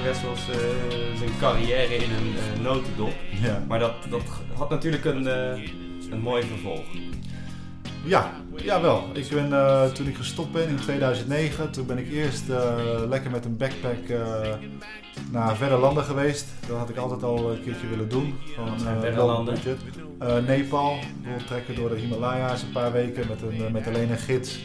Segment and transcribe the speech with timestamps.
[0.00, 0.56] Peter Wessels eh,
[1.18, 3.12] zijn carrière in een eh, notendop.
[3.42, 3.62] Ja.
[3.68, 4.22] Maar dat, dat
[4.54, 5.62] had natuurlijk een, eh,
[6.10, 6.84] een mooi vervolg.
[8.04, 9.04] Ja, jawel.
[9.12, 9.50] Ik ben,
[9.92, 12.42] toen ik gestopt ben in 2009, toen ben ik eerst
[13.08, 14.08] lekker met een backpack
[15.30, 16.46] naar verre landen geweest.
[16.68, 18.34] Dat had ik altijd al een keertje willen doen.
[18.54, 19.54] Gewoon, eh, verre landen?
[19.54, 20.46] budget.
[20.46, 20.98] Nepal,
[21.46, 24.58] trekken door de Himalaya's een paar weken met, een, met alleen een gids.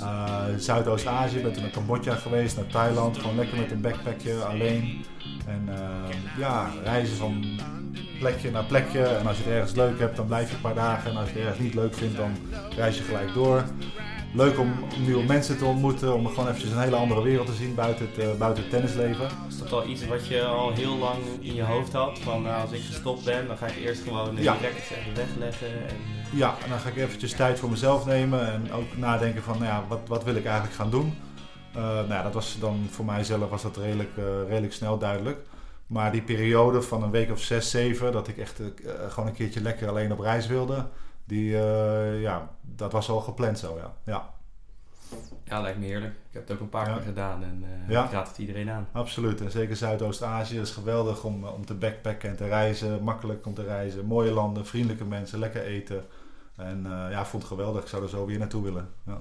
[0.00, 3.18] Eh, Zuidoost-Azië, ben toen naar Cambodja geweest, naar Thailand.
[3.18, 5.04] Gewoon lekker met een backpackje, alleen.
[5.46, 7.44] En eh, ja, reizen van
[8.18, 9.02] plekje naar plekje.
[9.02, 11.10] En als je het ergens leuk hebt, dan blijf je een paar dagen.
[11.10, 12.30] En als je het ergens niet leuk vindt, dan
[12.76, 13.64] reis je gelijk door.
[14.34, 17.74] Leuk om nieuwe mensen te ontmoeten, om gewoon eventjes een hele andere wereld te zien
[17.74, 19.28] buiten het, eh, buiten het tennisleven.
[19.48, 22.18] Is dat al iets wat je al heel lang in je hoofd had?
[22.18, 24.56] Van nou, als ik gestopt ben, dan ga ik eerst gewoon eh, Ja.
[24.56, 25.66] even wegleggen.
[25.88, 25.96] En,
[26.32, 29.64] Ja, en dan ga ik eventjes tijd voor mezelf nemen en ook nadenken van, nou
[29.66, 31.14] ja, wat, wat wil ik eigenlijk gaan doen?
[31.74, 35.38] Eh, nou ja, dat was dan voor mijzelf was dat redelijk, eh, redelijk snel duidelijk.
[35.86, 38.66] Maar die periode van een week of zes, zeven, dat ik echt eh,
[39.08, 40.86] gewoon een keertje lekker alleen op reis wilde,
[41.26, 43.92] die, eh, ja, dat was al gepland zo, ja.
[44.04, 44.30] ja.
[45.44, 46.12] ja, lijkt me heerlijk.
[46.12, 46.94] Ik heb het ook een paar Ja.
[46.94, 48.04] keer gedaan en eh, Ja.
[48.04, 48.88] ik raad het iedereen aan.
[48.92, 49.40] Absoluut.
[49.40, 53.02] En zeker Zuidoost-Azië is geweldig om, om te backpacken en te reizen.
[53.02, 54.04] Makkelijk om te reizen.
[54.06, 56.04] Mooie landen, vriendelijke mensen, lekker eten.
[56.56, 57.82] En eh, ja, ik vond het geweldig.
[57.82, 58.88] Ik zou er zo weer naartoe willen.
[59.06, 59.18] Ja.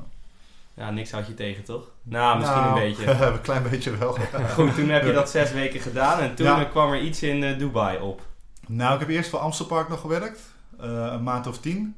[0.74, 1.92] Ja, niks had je tegen, toch?
[2.04, 3.12] Nou, misschien Nou, een beetje.
[3.26, 4.18] een klein beetje wel.
[4.56, 6.64] Goed, toen heb je dat zes weken gedaan en toen Ja.
[6.66, 8.22] eh, kwam er iets in eh, Dubai op.
[8.68, 10.54] Nou, ik heb eerst voor Amstelpark nog gewerkt.
[10.86, 11.96] Eh, een maand of tien.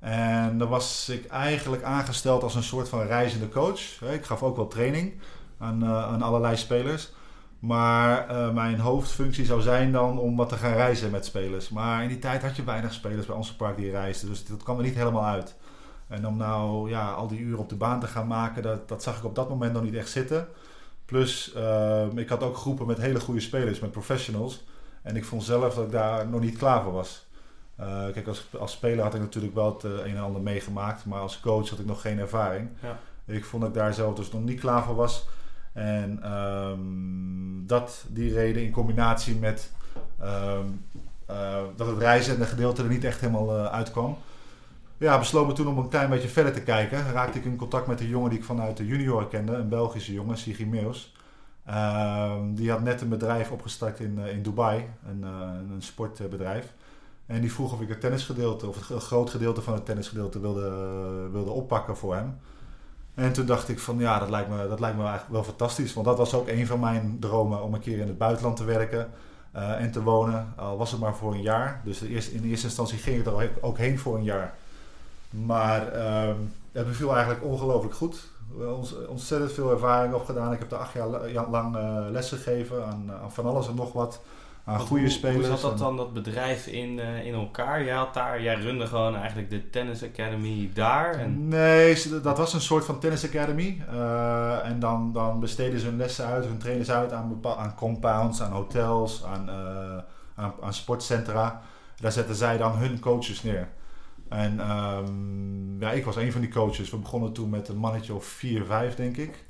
[0.00, 4.02] En dan was ik eigenlijk aangesteld als een soort van reizende coach.
[4.12, 5.12] Ik gaf ook wel training
[5.58, 7.12] aan, eh, aan allerlei spelers.
[7.58, 11.68] Maar eh, mijn hoofdfunctie zou zijn dan om wat te gaan reizen met spelers.
[11.68, 14.28] Maar in die tijd had je weinig spelers bij Amstelpark die reisden.
[14.28, 15.56] Dus dat kwam er niet helemaal uit.
[16.08, 19.02] En om nou ja, al die uren op de baan te gaan maken, dat, dat
[19.02, 20.48] zag ik op dat moment nog niet echt zitten.
[21.04, 24.64] Plus, eh, ik had ook groepen met hele goede spelers, met professionals.
[25.02, 27.26] En ik vond zelf dat ik daar nog niet klaar voor was.
[27.82, 31.04] Eh, kijk, als, als speler had ik natuurlijk wel het eh, een en ander meegemaakt.
[31.04, 32.68] Maar als coach had ik nog geen ervaring.
[32.82, 32.98] Ja.
[33.34, 35.28] Ik vond dat ik daar zelf dus nog niet klaar voor was.
[35.72, 36.78] En ehm,
[37.66, 39.70] dat, die reden in combinatie met
[40.20, 40.66] ehm,
[41.26, 44.18] eh, dat het reizende gedeelte er niet echt helemaal uitkwam.
[44.98, 47.12] Ja, besloot me toen om een klein beetje verder te kijken.
[47.12, 49.54] Raakte ik in contact met een jongen die ik vanuit de junior kende.
[49.54, 51.14] Een Belgische jongen, Sigi Meus.
[51.64, 54.88] Ehm, die had net een bedrijf opgestart in, in Dubai.
[55.08, 55.22] Een,
[55.72, 56.72] een sportbedrijf.
[57.32, 60.70] En die vroeg of ik het tennisgedeelte, of het groot gedeelte van het tennisgedeelte wilde,
[61.32, 62.38] wilde oppakken voor hem.
[63.14, 65.94] En toen dacht ik van ja, dat lijkt, me, dat lijkt me eigenlijk wel fantastisch.
[65.94, 68.64] Want dat was ook een van mijn dromen om een keer in het buitenland te
[68.64, 69.10] werken
[69.52, 70.52] eh, en te wonen.
[70.56, 71.80] Al was het maar voor een jaar.
[71.84, 74.54] Dus de eerste, in eerste instantie ging ik er ook heen voor een jaar.
[75.30, 76.36] Maar ehm,
[76.72, 78.30] het beviel eigenlijk ongelooflijk goed.
[78.76, 80.52] Ons, ontzettend veel ervaring opgedaan.
[80.52, 83.68] Ik heb er acht jaar la- ja, lang eh, les gegeven aan, aan van alles
[83.68, 84.20] en nog wat.
[84.64, 85.48] Aan goede hoe, spelers.
[85.48, 87.84] Hoe zat dat dan, dat bedrijf in, eh, in elkaar?
[87.84, 91.14] Jij had daar, jij runde gewoon eigenlijk de Tennis Academy daar.
[91.14, 93.82] En, Nee, dat was een soort van tennis academy.
[93.88, 98.42] Eh, en dan, dan besteden ze hun lessen uit, hun trainers uit aan, aan compounds,
[98.42, 101.62] aan hotels, aan, eh, aan, aan sportcentra.
[101.96, 103.68] Daar zetten zij dan hun coaches neer.
[104.28, 106.90] En ehm, ja, ik was een van die coaches.
[106.90, 109.44] We begonnen toen met een mannetje of vier, vijf, denk ik.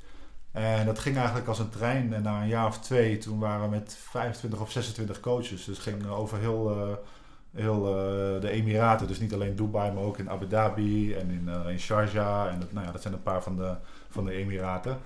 [0.53, 2.13] En dat ging eigenlijk als een trein.
[2.13, 5.65] En na een jaar of twee, toen waren we met 25 of 26 coaches.
[5.65, 6.95] Dus ging over heel, eh,
[7.61, 9.07] heel eh, de Emiraten.
[9.07, 12.47] Dus niet alleen Dubai, maar ook in Abu Dhabi en in, eh, in Sharjah.
[12.51, 13.75] En dat, nou ja, dat zijn een paar van de,
[14.09, 14.97] van de Emiraten.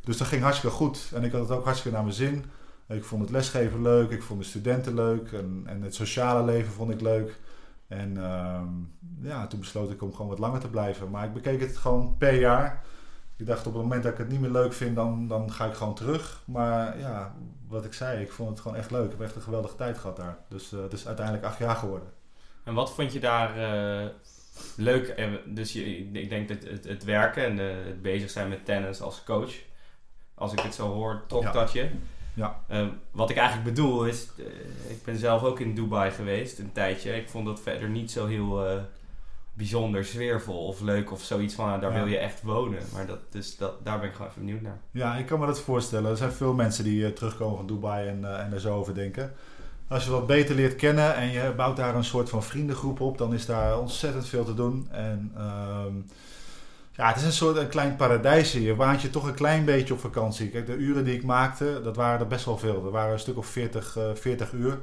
[0.00, 1.10] Dus dat ging hartstikke goed.
[1.14, 2.44] En ik had het ook hartstikke naar mijn zin.
[2.88, 6.72] Ik vond het lesgeven leuk, ik vond de studenten leuk en, en het sociale leven
[6.72, 7.40] vond ik leuk.
[7.88, 8.68] En ehm,
[9.20, 11.10] ja, toen besloot ik om gewoon wat langer te blijven.
[11.10, 12.82] Maar ik bekeek het gewoon per jaar.
[13.36, 15.66] Ik dacht op het moment dat ik het niet meer leuk vind, dan, dan ga
[15.66, 16.42] ik gewoon terug.
[16.44, 17.34] Maar ja,
[17.68, 19.04] wat ik zei, ik vond het gewoon echt leuk.
[19.04, 20.38] Ik heb echt een geweldige tijd gehad daar.
[20.48, 22.08] Dus eh, het is uiteindelijk acht jaar geworden.
[22.64, 24.08] en wat vond je daar eh,
[24.76, 25.08] leuk?
[25.08, 28.64] En dus je, ik denk dat het, het werken en eh, het bezig zijn met
[28.64, 29.52] tennis als coach.
[30.34, 31.52] Als ik het zo hoor, Ja.
[31.52, 31.90] dat je.
[32.34, 32.60] Ja.
[33.10, 34.28] Wat ik eigenlijk bedoel is,
[34.88, 37.16] ik ben zelf ook in Dubai geweest een tijdje.
[37.16, 38.78] Ik vond dat verder niet zo heel
[39.56, 41.98] bijzonder sfeervol of leuk of zoiets van, nou, daar Ja.
[41.98, 42.82] wil je echt wonen.
[42.92, 44.78] Maar dat, dus dat, daar ben ik gewoon even benieuwd naar.
[44.90, 46.10] Ja, ik kan me dat voorstellen.
[46.10, 48.94] Er zijn veel mensen die eh, terugkomen van Dubai en, eh, en er zo over
[48.94, 49.32] denken.
[49.88, 53.18] Als je wat beter leert kennen en je bouwt daar een soort van vriendengroep op,
[53.18, 54.88] dan is daar ontzettend veel te doen.
[54.90, 55.94] En ehm,
[56.92, 58.62] ja, het is een soort een klein paradijsje.
[58.62, 60.48] Je waant je toch een klein beetje op vakantie.
[60.48, 62.84] Kijk, de uren die ik maakte, dat waren er best wel veel.
[62.84, 64.78] Er waren een stuk of 40, eh 40 uur.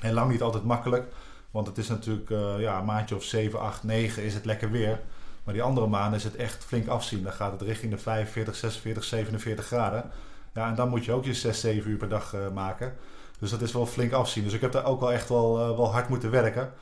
[0.00, 1.12] En lang niet altijd makkelijk.
[1.54, 4.70] Want het is natuurlijk eh, ja, een maandje of 7, 8, 9 is het lekker
[4.70, 5.00] weer.
[5.44, 7.22] Maar die andere maanden is het echt flink afzien.
[7.22, 10.10] Dan gaat het richting de 45, 46, 47 graden.
[10.54, 12.94] Ja, en dan moet je ook je 6, 7 uur per dag maken.
[13.38, 14.44] Dus dat is wel flink afzien.
[14.44, 16.72] Dus ik heb daar ook wel echt wel, wel hard moeten werken.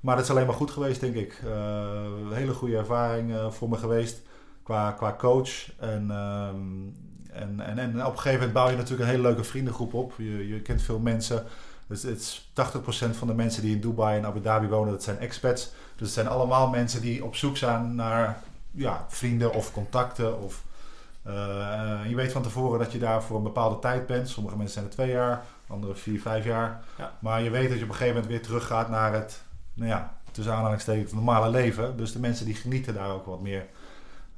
[0.00, 1.40] Maar dat is alleen maar goed geweest, denk ik.
[1.44, 4.22] een hele goede ervaring voor me geweest
[4.62, 5.70] qua, qua coach.
[5.78, 6.56] En, ehm,
[7.32, 10.12] en, en, en op een gegeven moment bouw je natuurlijk een hele leuke vriendengroep op.
[10.16, 11.44] Je, je kent veel mensen.
[11.86, 15.02] Dus het is 80% van de mensen die in Dubai en Abu Dhabi wonen, dat
[15.02, 15.64] zijn expats.
[15.96, 20.42] Dus het zijn allemaal mensen die op zoek zijn naar ja, vrienden of contacten.
[20.42, 20.64] Of,
[21.26, 21.32] uh,
[22.08, 24.28] je weet van tevoren dat je daar voor een bepaalde tijd bent.
[24.28, 26.82] Sommige mensen zijn er twee jaar, andere vier, vijf jaar.
[26.98, 27.12] Ja.
[27.18, 29.42] Maar je weet dat je op een gegeven moment weer teruggaat naar het,
[29.74, 31.96] nou ja, tussen aanhalingstekens, normale leven.
[31.96, 33.66] Dus de mensen die genieten daar ook wat meer.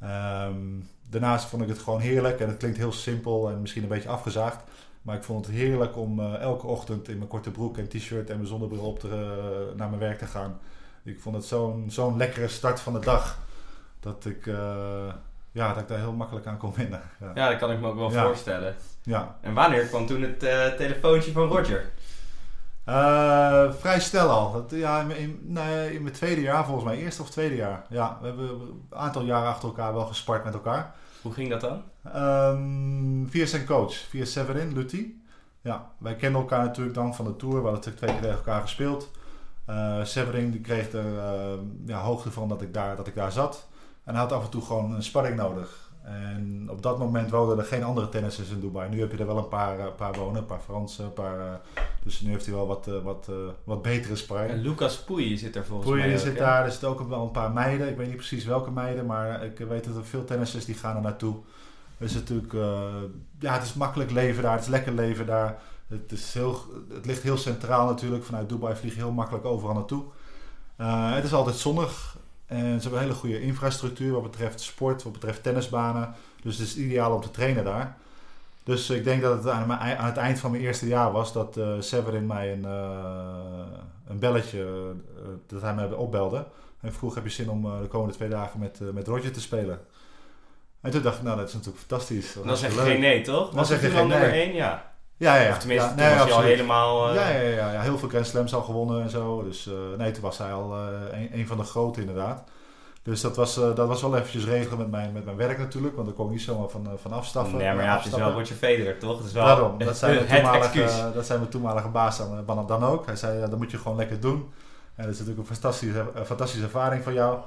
[0.03, 2.41] Um, daarnaast vond ik het gewoon heerlijk.
[2.41, 4.63] En het klinkt heel simpel en misschien een beetje afgezaagd.
[5.03, 8.31] Maar ik vond het heerlijk om uh, elke ochtend in mijn korte broek en t-shirt
[8.31, 10.59] en mijn zonnebril op te, uh, naar mijn werk te gaan.
[11.05, 13.39] Ik vond het zo'n zo'n lekkere start van de dag.
[14.01, 14.57] Dat ik, uh,
[15.53, 17.03] ja, dat ik daar heel makkelijk aan kon winnen.
[17.21, 18.25] Ja, ja dat kan ik me ook wel ja.
[18.25, 18.77] voorstellen.
[19.03, 19.37] Ja.
[19.41, 20.39] En wanneer kwam toen het
[20.77, 21.91] telefoontje van Roger?
[23.81, 24.53] Vrij snel al.
[24.53, 26.97] Dat, ja, in, in, nee, in mijn tweede jaar volgens mij.
[26.97, 27.85] Eerste of tweede jaar.
[27.89, 30.95] Ja, we hebben een aantal jaren achter elkaar wel gespart met elkaar.
[31.29, 31.83] Hoe ging dat dan?
[32.17, 35.23] Um, via zijn coach, via Severin Lutti.
[35.61, 37.63] Ja, wij kennen elkaar natuurlijk dan van de Tour.
[37.63, 39.11] We hadden twee keer tegen elkaar gespeeld.
[39.71, 43.33] Uh, Severin die kreeg er uh, ja, hoogte van dat ik, daar, dat ik daar
[43.33, 43.67] zat.
[44.05, 45.88] En hij had af en toe gewoon een sparring nodig.
[46.09, 48.89] En op dat moment woonden er geen andere tennissers in Dubai.
[48.89, 51.39] Nu heb je er wel een paar, uh, paar wonen, een paar Fransen, een paar...
[51.39, 51.53] Uh,
[52.03, 53.31] dus nu heeft hij wel wat, uh, wat,
[53.65, 54.51] wat betere sparring.
[54.51, 56.65] En Lucas Pouille zit er volgens Pouille mij zit ook, daar.
[56.65, 57.89] Er zitten ook wel een paar meiden.
[57.89, 60.97] Ik weet niet precies welke meiden, maar ik weet dat er veel tennissers die gaan
[60.97, 61.37] er naartoe.
[61.97, 62.53] Het is natuurlijk...
[63.39, 64.53] ja, het is makkelijk leven daar.
[64.53, 65.59] Het is lekker leven daar.
[65.87, 66.61] Het, is heel,
[66.93, 68.25] het ligt heel centraal natuurlijk.
[68.25, 70.05] Vanuit Dubai vlieg je heel makkelijk overal naartoe.
[71.15, 72.17] het is altijd zonnig.
[72.49, 76.15] En ze hebben een hele goede infrastructuur wat betreft sport, wat betreft tennisbanen.
[76.43, 77.97] Dus het is ideaal om te trainen daar.
[78.65, 81.57] Dus ik denk dat het aan, aan het eind van mijn eerste jaar was dat
[81.57, 83.67] uh, Severin mij een, uh,
[84.07, 86.47] een belletje, uh, dat hij mij opbelde.
[86.81, 89.81] En vroeg, heb je zin om de komende twee dagen met, met Roger te spelen?
[90.81, 92.33] En toen dacht ik, nou dat is natuurlijk fantastisch.
[92.33, 93.51] Dat dan zeg je geen nee, toch?
[93.51, 94.19] Dan zeg je geen nee.
[94.19, 94.93] nummer één, ja.
[95.19, 95.51] Ja, ja, ja.
[95.51, 97.09] Of tenminste, ja, toen was hij al helemaal...
[97.09, 97.15] Uh...
[97.15, 99.43] Ja, ja, ja, ja, heel veel Grand Slams al gewonnen en zo.
[99.43, 102.49] Dus uh, nee, toen was hij al uh, een, een, van de grote inderdaad.
[103.03, 105.95] Dus dat was, dat was wel eventjes regelen met mijn, met mijn werk natuurlijk.
[105.95, 107.59] Want daar kon ik niet zomaar van, van afstaffen.
[107.59, 109.17] Nee, maar ja, het is wel Roger Federer, toch?
[109.17, 112.85] Het is wel Daarom, dat zijn, mijn toenmalige, dat zijn mijn toenmalige baas dan, dan
[112.85, 113.07] ook.
[113.07, 114.53] Hij zei, dat moet je gewoon lekker doen.
[114.95, 117.39] En dat is natuurlijk een fantastische, fantastische ervaring voor jou.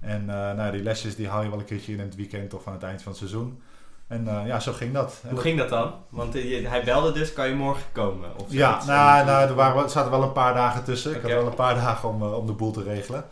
[0.00, 2.66] En nou, die lesjes die haal je wel een keertje in, in het weekend of
[2.66, 3.62] aan het eind van het seizoen.
[4.08, 5.22] En uh, ja, zo ging dat.
[5.28, 5.94] Hoe ging dat dan?
[6.08, 8.38] Want uh, hij belde dus, kan je morgen komen?
[8.38, 11.10] Of ja, nou, nou er, waren, zaten wel een paar dagen tussen.
[11.10, 11.22] Okay.
[11.22, 13.24] Ik had wel een paar dagen om, uh, om de boel te regelen.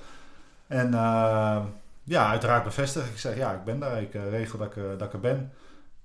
[0.67, 0.91] En
[2.05, 3.09] ja, uiteraard bevestig.
[3.09, 4.01] Ik zeg, ja, ik ben daar.
[4.01, 5.53] Ik regel dat ik, dat ik er ben.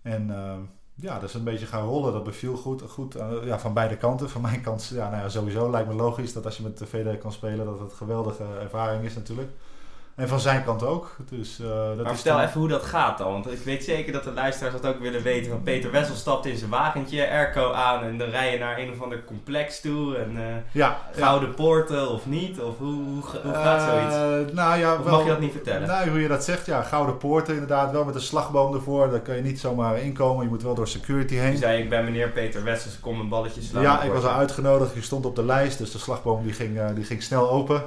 [0.02, 0.28] En
[0.96, 2.14] ja, dat is een beetje gaan rollen.
[2.14, 2.82] Dat beviel goed.
[2.82, 4.30] goed ja, van beide kanten.
[4.30, 6.88] Van mijn kant, ja, nou ja, sowieso lijkt me logisch dat als je met de
[6.88, 9.50] VD kan spelen, dat het een geweldige ervaring is natuurlijk.
[10.16, 11.16] En van zijn kant ook.
[11.30, 12.46] Dus, uh, dat maar is vertel dan...
[12.46, 13.32] even hoe dat gaat dan.
[13.32, 15.52] Want ik weet zeker dat de luisteraars dat ook willen weten.
[15.52, 18.92] Van Peter Wessel stapt in zijn wagentje, airco aan en dan rij je naar een
[18.92, 20.18] of ander complex toe.
[20.18, 21.56] En uh, ja, gouden ja.
[21.56, 22.62] poorten of niet?
[22.62, 24.16] Of hoe, hoe, hoe gaat zoiets?
[24.50, 25.88] Uh, nou ja, of wel, mag je dat niet vertellen?
[25.88, 27.92] Nou, hoe je dat zegt, ja, gouden poorten inderdaad.
[27.92, 29.10] Wel met een slagboom ervoor.
[29.10, 30.44] Daar kun je niet zomaar inkomen.
[30.44, 31.52] Je moet wel door security heen.
[31.52, 33.82] Je zei, ik ben meneer Peter Wessels, kom een balletje slaan.
[33.82, 34.94] Ja, ik was al uitgenodigd.
[34.94, 35.78] Je stond op de lijst.
[35.78, 37.84] Dus de slagboom die ging, die ging snel open.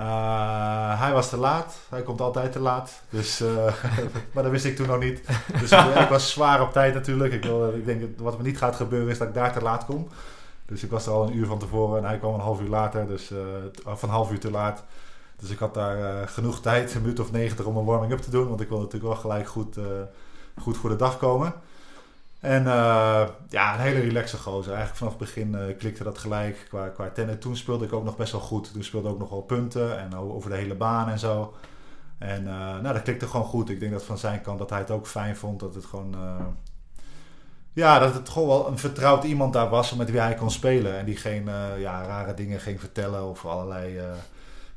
[0.00, 1.76] Uh, hij was te laat.
[1.88, 3.02] Hij komt altijd te laat.
[3.08, 3.48] Dus, uh,
[4.32, 5.28] maar dat wist ik toen nog niet.
[5.60, 5.72] Dus
[6.04, 7.32] ik was zwaar op tijd natuurlijk.
[7.32, 9.84] Ik, wil, ik denk wat er niet gaat gebeuren is dat ik daar te laat
[9.84, 10.08] kom.
[10.66, 12.68] Dus ik was er al een uur van tevoren en hij kwam een half uur
[12.68, 13.06] later.
[13.06, 13.38] Dus, uh,
[13.84, 14.84] of een half uur te laat.
[15.36, 18.48] Dus ik had daar genoeg tijd, een minuut of negentig, om een warming-up te doen.
[18.48, 19.78] Want ik wilde natuurlijk wel gelijk goed,
[20.60, 21.54] goed voor de dag komen.
[22.44, 24.72] En uh, ja, een hele relaxe gozer.
[24.72, 27.36] Eigenlijk vanaf het begin uh, klikte dat gelijk qua, qua tennis.
[27.38, 28.72] Toen speelde ik ook nog best wel goed.
[28.72, 31.54] Toen speelde ik ook nog wel punten en over de hele baan en zo.
[32.18, 33.70] En uh, nou, dat klikte gewoon goed.
[33.70, 35.60] Ik denk dat van zijn kant dat hij het ook fijn vond.
[35.60, 36.16] Dat het gewoon...
[37.72, 40.98] ja, dat het gewoon wel een vertrouwd iemand daar was met wie hij kon spelen.
[40.98, 41.44] En die geen
[41.78, 44.00] ja, rare dingen ging vertellen of allerlei...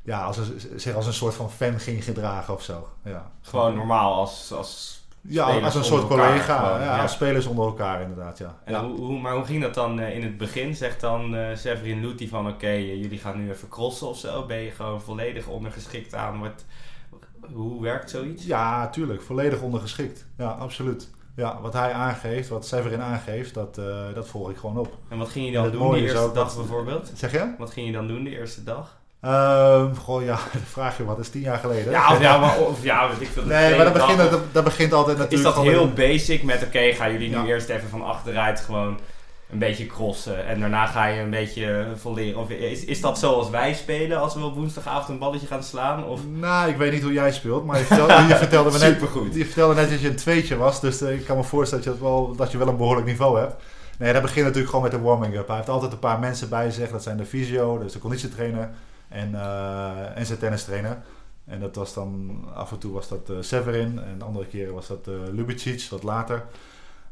[0.01, 2.87] ja, als een, zich als een soort van fan ging gedragen of zo.
[3.03, 3.31] Ja.
[3.41, 4.51] Gewoon normaal als...
[4.51, 6.83] als ja, als een soort collega.
[6.83, 8.57] Ja, spelers onder elkaar inderdaad, ja.
[8.63, 8.85] En ja.
[8.85, 10.75] Hoe, hoe, maar hoe ging dat dan uh, in het begin?
[10.75, 14.17] Zegt dan uh, Severin Luti van oké, okay, uh, jullie gaan nu even crossen of
[14.17, 14.45] zo?
[14.45, 16.65] Ben je gewoon volledig ondergeschikt aan wat...
[17.53, 18.45] Hoe werkt zoiets?
[18.45, 19.21] Ja, tuurlijk.
[19.21, 20.25] Volledig ondergeschikt.
[20.37, 21.09] Ja, absoluut.
[21.35, 23.75] Ja, wat hij aangeeft, wat Severin aangeeft, dat,
[24.13, 24.97] dat volg ik gewoon op.
[25.09, 27.11] En wat ging je dan doen de eerste dag bijvoorbeeld?
[27.15, 27.53] Zeg je?
[27.57, 28.97] Wat ging je dan doen de eerste dag?
[29.21, 31.91] Ehm goh, ja, dan vraag je wat, dat is tien jaar geleden.
[31.91, 33.43] Ja, of ja, maar, of, ja, weet ik veel.
[33.55, 36.43] nee, maar dat dat begint, dat, dat begint altijd Is natuurlijk dat gewoon heel basic
[36.43, 37.45] met, oké, gaan jullie nu Ja.
[37.45, 38.99] eerst even van achteruit gewoon
[39.51, 42.41] een beetje crossen en daarna ga je een beetje volleren?
[42.41, 46.05] Of is, is dat zoals wij spelen als we op woensdagavond een balletje gaan slaan?
[46.05, 48.99] Of Nou, ik weet niet hoe jij speelt, maar je vertelde, je vertelde me net,
[49.33, 51.93] je vertelde net dat je een tweetje was, dus eh, ik kan me voorstellen dat
[51.93, 53.63] je, dat wel, dat je wel een behoorlijk niveau hebt.
[53.97, 55.47] Nee, dat begint natuurlijk gewoon met de warming-up.
[55.47, 58.69] Hij heeft altijd een paar mensen bij zich, dat zijn de fysio, dus de conditietrainer
[59.09, 60.97] en, eh en zijn tennistrainer.
[61.45, 64.87] En dat was dan, af en toe was dat eh, Severin en andere keren was
[64.87, 66.45] dat eh Lubicic, wat later.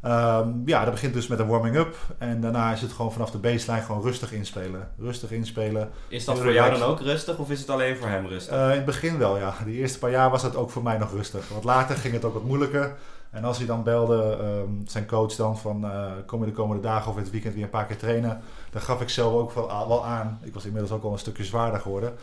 [0.01, 3.37] Ehm, ja, dat begint dus met een warming-up en daarna is het gewoon vanaf de
[3.37, 4.89] baseline gewoon rustig inspelen.
[4.99, 5.89] Rustig inspelen.
[6.07, 8.53] Is dat voor jou dan ook rustig of is het alleen voor hem rustig?
[8.53, 9.53] In het begin wel, ja.
[9.65, 11.49] De eerste paar jaar was het ook voor mij nog rustig.
[11.49, 12.95] Want later ging het ook wat moeilijker.
[13.32, 15.86] En als hij dan belde, ehm, zijn coach dan van...
[15.86, 18.41] eh, kom je de komende dagen of het weekend weer een paar keer trainen...
[18.72, 20.39] dan gaf ik zelf ook wel, aan.
[20.41, 22.13] Ik was inmiddels ook al een stukje zwaarder geworden.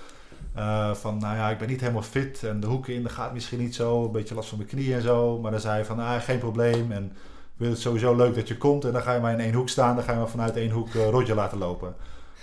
[0.55, 2.43] Eh, van, nou ja, ik ben niet helemaal fit.
[2.45, 4.05] En de hoeken in, dat gaat misschien niet zo.
[4.05, 5.39] Een beetje last van mijn knieën en zo.
[5.39, 6.93] Maar dan zei hij van, ah, geen probleem.
[6.93, 7.13] En
[7.57, 8.85] vind het sowieso leuk dat je komt.
[8.85, 9.95] En dan ga je maar in één hoek staan.
[9.95, 11.95] Dan ga je maar vanuit één hoek eh Roger laten lopen.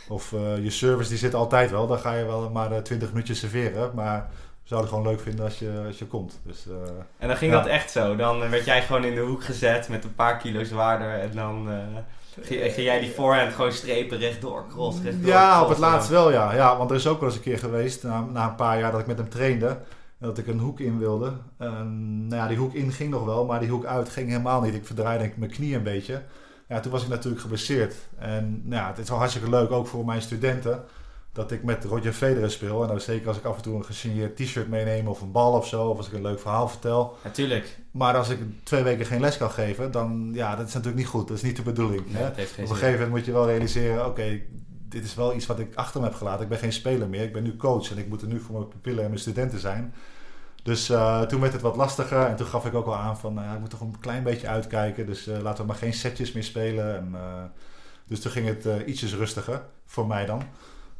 [0.10, 1.88] Of je service die zit altijd wel.
[1.88, 3.92] Dan ga je wel maar 20 minuutjes serveren.
[3.96, 4.30] Maar
[4.70, 6.40] zouden het gewoon leuk vinden als je, als je komt.
[6.46, 6.74] Dus, eh,
[7.18, 7.58] En dan ging ja.
[7.58, 8.16] dat echt zo.
[8.16, 11.72] Dan werd jij gewoon in de hoek gezet met een paar kilo zwaarder en dan
[11.72, 11.78] eh,
[12.42, 15.30] ging, ging jij die voorhand gewoon strepen rechtdoor, cross, rechtdoor.
[15.30, 16.54] ja, op het laatst wel ja.
[16.54, 16.78] ja.
[16.78, 19.00] Want er is ook wel eens een keer geweest, na, na een paar jaar dat
[19.00, 21.34] ik met hem trainde, en dat ik een hoek in wilde.
[21.58, 24.62] En, nou ja, die hoek in ging nog wel, maar die hoek uit ging helemaal
[24.62, 24.74] niet.
[24.74, 26.22] Ik verdraaide denk ik mijn knie een beetje.
[26.68, 27.96] Ja, toen was ik natuurlijk geblesseerd.
[28.18, 30.84] En nou ja, het is wel hartstikke leuk, ook voor mijn studenten,
[31.40, 32.82] dat ik met Roger Federer speel.
[32.82, 35.54] En dan zeker als ik af en toe een gesigneerd t-shirt meeneem of een bal
[35.54, 37.18] of zo, of als ik een leuk verhaal vertel.
[37.24, 37.80] Natuurlijk.
[37.92, 41.12] Maar als ik twee weken geen les kan geven, dan ja, dat is natuurlijk niet
[41.12, 41.28] goed.
[41.28, 42.12] Dat is niet de bedoeling.
[42.12, 42.30] Nee, hè?
[42.30, 44.42] Op een gegeven moment moet je wel realiseren, oké,
[44.90, 46.44] dit is wel iets wat ik achter me heb gelaten.
[46.44, 48.56] Ik ben geen speler meer, ik ben nu coach en ik moet er nu voor
[48.56, 49.94] mijn pupillen en mijn studenten zijn.
[50.64, 53.34] Dus eh, toen werd het wat lastiger en toen gaf ik ook al aan van,
[53.34, 55.06] nou ja, ik moet toch een klein beetje uitkijken.
[55.06, 56.96] Dus eh, laten we maar geen setjes meer spelen.
[56.98, 57.44] En, eh,
[58.08, 60.44] dus toen ging het ietsjes rustiger, voor mij dan.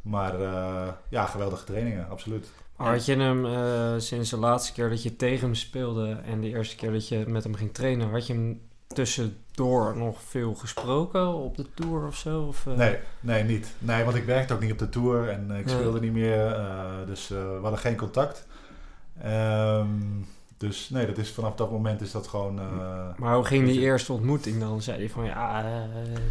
[0.02, 2.50] Maar eh, ja, geweldige trainingen, absoluut.
[2.76, 6.48] Had je hem eh, sinds de laatste keer dat je tegen hem speelde en de
[6.48, 11.34] eerste keer dat je met hem ging trainen, had je hem tussendoor nog veel gesproken
[11.34, 12.42] op de tour of zo?
[12.42, 12.74] Of, eh?
[12.74, 13.74] Nee, nee, niet.
[13.78, 16.56] Nee, want ik werkte ook niet op de tour en ik speelde niet meer.
[17.06, 18.46] dus we hadden geen contact.
[19.22, 19.88] Ehm,
[20.60, 22.58] dus nee, dat is, vanaf dat moment is dat gewoon...
[22.58, 22.64] eh,
[23.16, 24.82] Maar hoe ging die eerste ontmoeting dan?
[24.82, 25.70] Zei hij van ja, eh,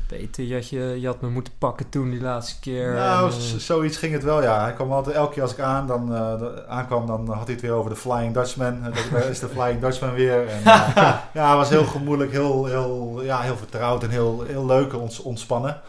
[0.07, 2.93] Peter, je had, je, je had me moeten pakken toen die laatste keer.
[2.93, 4.61] nou, en, eh, zoiets ging het wel, ja.
[4.61, 6.15] Hij kwam altijd, elke keer als ik aan, dan,
[6.67, 8.83] aankwam, dan had hij het weer over de Flying Dutchman.
[9.11, 10.47] Dat is de Flying Dutchman weer.
[10.47, 10.61] En,
[11.33, 15.19] ja, hij was heel gemoedelijk, heel, heel, ja, heel vertrouwd en heel, heel leuk, ons,
[15.19, 15.81] ontspannen.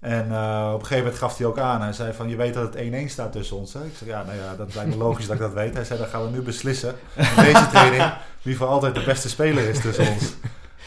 [0.00, 1.82] En eh, op een gegeven moment gaf hij ook aan.
[1.82, 3.72] Hij zei van, je weet dat het 1-1 staat tussen ons.
[3.72, 3.84] Hè?
[3.84, 5.74] Ik zeg, ja, nou ja, dat lijkt me logisch dat ik dat weet.
[5.74, 9.28] Hij zei, dan gaan we nu beslissen in deze training wie voor altijd de beste
[9.28, 10.34] speler is tussen ons.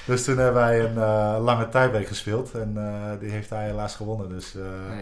[0.05, 2.51] Dus toen hebben wij een eh, lange tiebreak gespeeld.
[2.53, 4.29] En eh, die heeft hij helaas gewonnen.
[4.29, 4.96] Dus eh,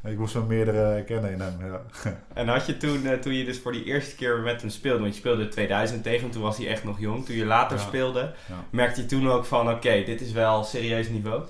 [0.00, 0.12] nee.
[0.12, 1.54] ik moest me meerdere herkennen in hem.
[1.64, 1.80] Ja.
[2.40, 5.14] En had je toen, toen je dus voor die eerste keer met hem speelde, want
[5.14, 7.26] je speelde in 2000 tegen hem, toen was hij echt nog jong.
[7.26, 7.82] Toen je later Ja.
[7.82, 8.54] speelde, Ja.
[8.70, 11.42] merkte je toen ook van, oké, dit is wel serieus niveau?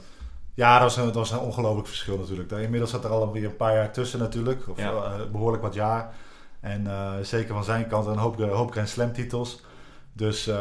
[0.55, 2.51] Ja, dat was, een, dat was een ongelooflijk verschil natuurlijk.
[2.51, 4.69] Inmiddels zat er alweer een paar jaar tussen natuurlijk.
[4.69, 4.93] Of Ja.
[4.93, 6.15] eh, behoorlijk wat jaar.
[6.61, 9.61] En eh, zeker van zijn kant een hoop, een hoop Grand Slam titels.
[10.13, 10.55] Dus eh,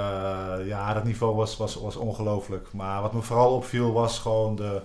[0.65, 2.67] ja, dat niveau was, was, was ongelooflijk.
[2.73, 4.81] Maar wat me vooral opviel was gewoon de,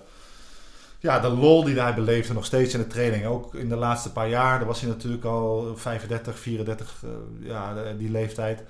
[0.99, 3.25] ja, de lol die hij beleefde nog steeds in de training.
[3.25, 7.09] Ook in de laatste paar jaar, daar was hij natuurlijk al 35, 34, eh,
[7.47, 8.63] ja, die leeftijd.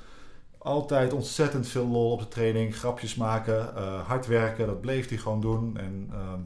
[0.62, 5.18] Altijd ontzettend veel lol op de training, grapjes maken, eh, hard werken, dat bleef hij
[5.18, 5.78] gewoon doen.
[5.78, 6.40] En ehm,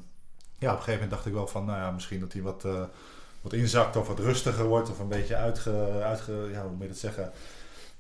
[0.58, 2.66] ja, op een gegeven moment dacht ik wel van, nou ja, misschien dat hij wat,
[2.66, 2.84] eh,
[3.42, 6.88] wat inzakt of wat rustiger wordt of een beetje uitge, uitge ja, hoe moet je
[6.88, 7.32] dat zeggen?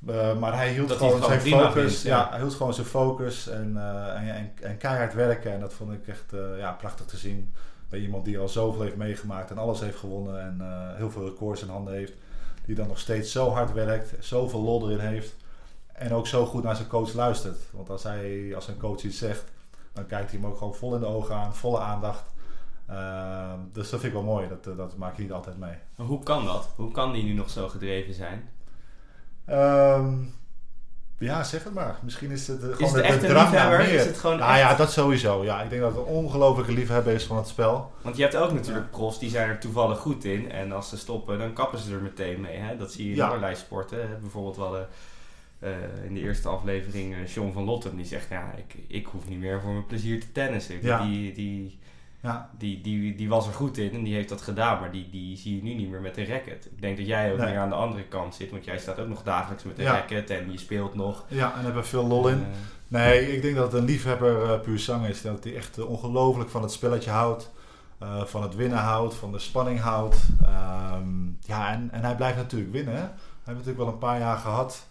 [0.07, 2.01] Eh, maar hij hield Dat gewoon zijn focus.
[2.01, 2.17] ja.
[2.17, 2.29] ja.
[2.29, 3.77] hij hield gewoon zijn focus en,
[4.15, 5.51] en, en, en keihard werken.
[5.51, 7.53] En dat vond ik echt ja, prachtig te zien.
[7.89, 10.61] Bij iemand die al zoveel heeft meegemaakt en alles heeft gewonnen en
[10.95, 12.13] heel veel records in handen heeft.
[12.65, 15.35] Die dan nog steeds zo hard werkt, zoveel lol erin heeft.
[16.03, 17.57] En ook zo goed naar zijn coach luistert.
[17.71, 19.43] Want als, hij, als een coach iets zegt,
[19.93, 22.23] dan kijkt hij hem ook gewoon vol in de ogen aan, volle aandacht.
[22.87, 25.73] Ehm, dus dat vind ik wel mooi, dat, eh, dat maak je niet altijd mee.
[25.95, 26.67] Maar hoe kan dat?
[26.75, 28.49] Hoe kan die nu nog zo gedreven zijn?
[29.45, 30.13] Ehm,
[31.17, 31.97] ja, zeg het maar.
[32.01, 33.87] Misschien is het eh, gewoon Is het de, echt de een drang naar liefhebber?
[33.87, 33.99] meer.
[33.99, 35.43] Is het gewoon nou echt- ja, dat sowieso.
[35.43, 37.91] Ja, ik denk dat het een ongelofelijke liefhebber is van het spel.
[38.01, 40.51] Want je hebt ook natuurlijk profs die zijn er toevallig goed in.
[40.51, 42.57] En als ze stoppen, dan kappen ze er meteen mee.
[42.57, 42.77] Hè?
[42.77, 43.27] Dat zie je in Ja.
[43.27, 44.17] allerlei sporten.
[44.21, 44.85] Bijvoorbeeld wel
[46.07, 47.95] in de eerste aflevering eh John van Lotten.
[47.95, 50.75] Die zegt, ja, ik, ik hoef niet meer voor mijn plezier te tennissen.
[50.81, 51.03] Ja.
[51.05, 51.79] Die, die,
[52.21, 55.09] Ja, Die, die, die was er goed in en die heeft dat gedaan, maar die,
[55.11, 56.65] die zie je nu niet meer met de racket.
[56.65, 57.49] Ik denk dat jij ook Nee.
[57.49, 59.91] meer aan de andere kant zit, want jij staat ook nog dagelijks met Ja.
[59.91, 61.25] racket en je speelt nog.
[61.27, 62.39] ja en hebben veel lol in.
[62.39, 62.47] Eh,
[62.87, 65.21] Nee, ik denk dat het een liefhebber eh, puur zang is.
[65.21, 67.51] Dat hij echt eh, ongelooflijk van het spelletje houdt.
[67.99, 70.17] eh, van het winnen houdt, van de spanning houdt.
[70.41, 72.93] Ehm, ja, en, en hij blijft natuurlijk winnen.
[72.93, 72.99] Hè?
[72.99, 73.09] Hij
[73.53, 74.87] heeft natuurlijk wel een paar jaar gehad.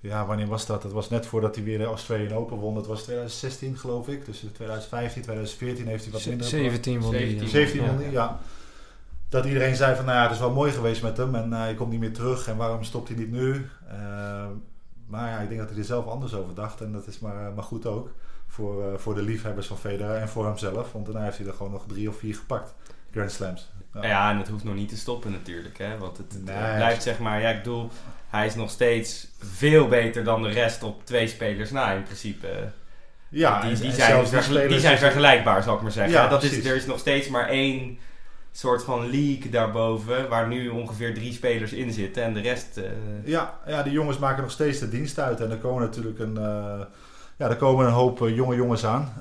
[0.00, 0.82] Ja, wanneer was dat?
[0.82, 2.74] Het was net voordat hij weer de Australian Open won.
[2.74, 4.24] Dat was 2016 geloof ik.
[4.24, 6.46] Dus in 2015, 2014 heeft hij wat minder.
[6.46, 7.20] 17 won die.
[7.20, 7.42] 17.
[7.42, 7.48] ja.
[7.48, 7.88] 17 Ja.
[7.88, 8.40] won hij, ja.
[9.28, 11.34] Dat iedereen zei van, nou ja, het is wel mooi geweest met hem.
[11.34, 12.48] En eh, hij komt niet meer terug.
[12.48, 13.66] En waarom stopt hij niet nu?
[13.88, 14.50] Ehm,
[15.06, 16.80] maar ja, ik denk dat hij er zelf anders over dacht.
[16.80, 18.10] En dat is maar, eh, maar goed ook.
[18.46, 20.92] Voor, eh, voor de liefhebbers van Federer en voor hemzelf.
[20.92, 22.74] Want daarna heeft hij er gewoon nog drie of vier gepakt.
[23.10, 23.68] Grand Slams.
[24.02, 24.30] Ja.
[24.30, 25.98] en het hoeft nog niet te stoppen natuurlijk, hè?
[25.98, 27.90] want het, blijft zeg maar, ja ik bedoel,
[28.28, 32.48] hij is nog steeds veel beter dan de rest op twee spelers na in principe.
[33.28, 36.12] Ja, die, die zijn, die zijn vergelijkbaar, zal ik maar zeggen.
[36.12, 37.98] Ja, dat is, er is nog steeds maar één
[38.52, 42.76] soort van league daarboven, waar nu ongeveer drie spelers in zitten en de rest...
[42.76, 42.84] eh,
[43.24, 45.40] Ja, ja, die jongens maken nog steeds de dienst uit.
[45.40, 46.80] En er komen natuurlijk een, eh,
[47.36, 49.12] ja, er komen een hoop eh, jonge jongens aan.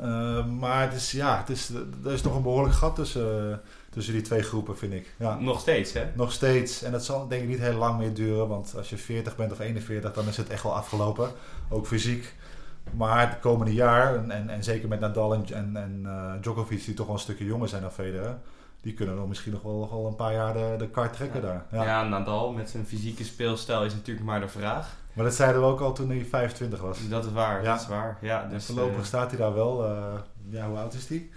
[0.59, 1.69] Maar het is, ja, het is,
[2.05, 3.61] er is nog een behoorlijk gat tussen,
[3.95, 5.13] tussen die twee groepen, vind ik.
[5.17, 5.37] Ja.
[5.39, 6.03] Nog steeds, hè?
[6.13, 6.81] Nog steeds.
[6.83, 8.47] En dat zal denk ik niet heel lang meer duren.
[8.47, 11.29] Want als je 40 bent of 41, dan is het echt wel afgelopen.
[11.69, 12.33] Ook fysiek.
[12.91, 16.85] Maar het komende jaar, en, en, en zeker met Nadal en, en, en eh, Djokovic,
[16.85, 18.37] die toch wel een stukje jonger zijn dan Federer.
[18.81, 21.41] Die kunnen nog misschien nog wel, nog wel een paar jaar de, de kar trekken
[21.41, 21.47] Ja.
[21.47, 21.65] daar.
[21.71, 21.83] Ja.
[21.83, 22.07] Ja.
[22.07, 24.95] Nadal met zijn fysieke speelstijl is natuurlijk maar de vraag.
[25.13, 27.07] Maar dat zeiden we ook al toen hij 25 was.
[27.09, 27.71] Dat is waar, Ja.
[27.71, 28.17] dat is waar.
[28.21, 29.85] Ja, Dus dus, voorlopig eh, staat hij daar wel.
[29.85, 30.03] eh,
[30.49, 31.29] ja, hoe oud is hij?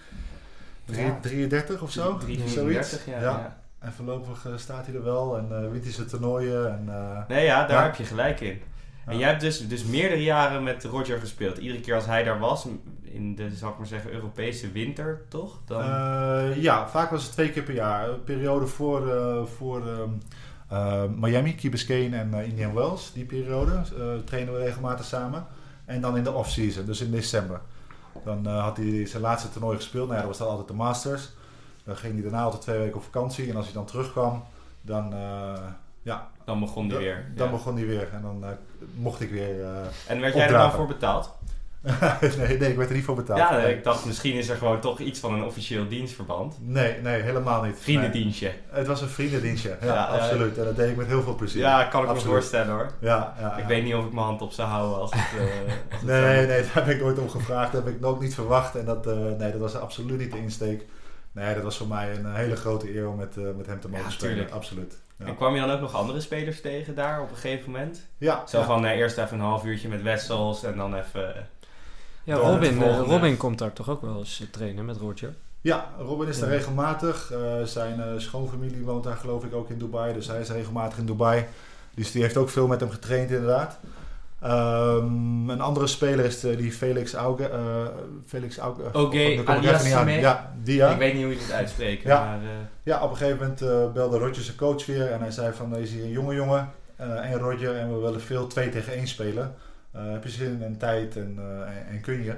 [0.96, 1.18] Ja.
[1.20, 2.16] 33 of zo?
[2.16, 2.44] drie- Ja.
[2.46, 3.56] 34, ja.
[3.78, 6.68] En voorlopig eh, staat hij er wel en eh wint hij zijn toernooien.
[6.72, 7.82] En, eh, Nee, ja, daar Ja.
[7.82, 8.60] heb je gelijk in.
[9.06, 9.18] En Ja.
[9.20, 11.58] jij hebt dus, dus meerdere jaren met Roger gespeeld.
[11.58, 12.66] Iedere keer als hij daar was,
[13.02, 15.60] in de, zal ik maar zeggen, Europese winter, toch?
[15.66, 18.08] Dan, Eh, ja, vaak was het twee keer per jaar.
[18.08, 20.10] Een periode voor, eh, voor ehm,
[20.68, 23.12] eh, Miami, Key Biscayne en Indian Wells.
[23.12, 25.46] Die periode eh, trainen we regelmatig samen.
[25.84, 27.60] En dan in de off-season, dus in december.
[28.24, 30.08] Dan eh, had hij zijn laatste toernooi gespeeld.
[30.08, 31.30] Nou ja, dat was dan altijd de Masters.
[31.84, 33.50] Dan ging hij daarna altijd twee weken op vakantie.
[33.50, 34.44] En als hij dan terugkwam,
[34.80, 35.62] dan, eh,
[36.02, 37.32] ja, dan begon hij weer.
[37.34, 37.52] dan ja.
[37.52, 38.08] begon hij weer.
[38.12, 38.50] En dan eh,
[38.94, 39.64] mocht ik weer...
[40.06, 41.37] En werd jij er dan voor betaald?
[42.38, 43.38] nee, nee, ik werd er niet voor betaald.
[43.38, 43.74] Ja, nee.
[43.74, 46.56] ik dacht misschien is er gewoon toch iets van een officieel dienstverband.
[46.60, 47.72] Nee, nee, helemaal niet.
[47.72, 47.80] Nee.
[47.82, 48.52] Vriendendienstje.
[48.70, 50.58] Het was een vriendendienstje, ja, absoluut.
[50.58, 51.60] En dat deed ik met heel veel plezier.
[51.62, 52.90] Ja, kan ik me voorstellen hoor.
[52.98, 55.40] Ja, ja, Ik weet niet of ik mijn hand op zou houden als het...
[55.40, 55.44] eh,
[55.92, 57.72] als het Nee, zo- nee, daar heb ik nooit om gevraagd.
[57.72, 58.76] Dat heb ik ook niet verwacht.
[58.76, 60.84] En dat, eh, nee, dat was absoluut niet de insteek.
[61.32, 63.88] Nee, dat was voor mij een hele grote eer om met, eh, met hem te
[63.88, 64.34] mogen spelen.
[64.34, 64.54] tuurlijk.
[64.54, 64.98] Absoluut.
[65.18, 68.06] Ja, En kwam je dan ook nog andere spelers tegen daar op een gegeven moment?
[68.18, 68.64] ja, Zo ja.
[68.64, 71.34] van eh, eerst even een half uurtje met Wessels en dan even...
[72.28, 73.14] Ja, Robin, eh, volgende.
[73.14, 75.34] Robin komt daar toch ook wel eens eh, trainen met Roger?
[75.60, 76.54] Ja, Robin is daar Ja.
[76.56, 77.30] regelmatig.
[77.32, 80.12] Eh, zijn eh, schoonfamilie woont daar geloof ik ook in Dubai.
[80.14, 81.46] Dus hij is regelmatig in Dubai.
[81.94, 83.78] Dus die heeft ook veel met hem getraind inderdaad.
[84.40, 87.48] Ehm, een andere speler is de, die Felix Auge.
[87.48, 87.86] eh,
[88.26, 88.80] Felix Auge.
[88.82, 89.98] Oge daar kom ik even alias niet aan.
[89.98, 90.20] Sameh.
[90.20, 90.90] Ja, die ja.
[90.92, 92.24] Ik weet niet hoe je het uitspreekt, Ja.
[92.24, 92.38] maar...
[92.42, 92.48] eh,
[92.82, 95.76] Ja, op een gegeven moment eh, belde Roger zijn coach weer en hij zei van,
[95.76, 99.06] is hier een jonge jongen eh, en Roger en we willen veel 2 tegen 1
[99.08, 99.54] spelen.
[99.98, 102.34] Eh, heb je zin en tijd en, eh, en, en kun je?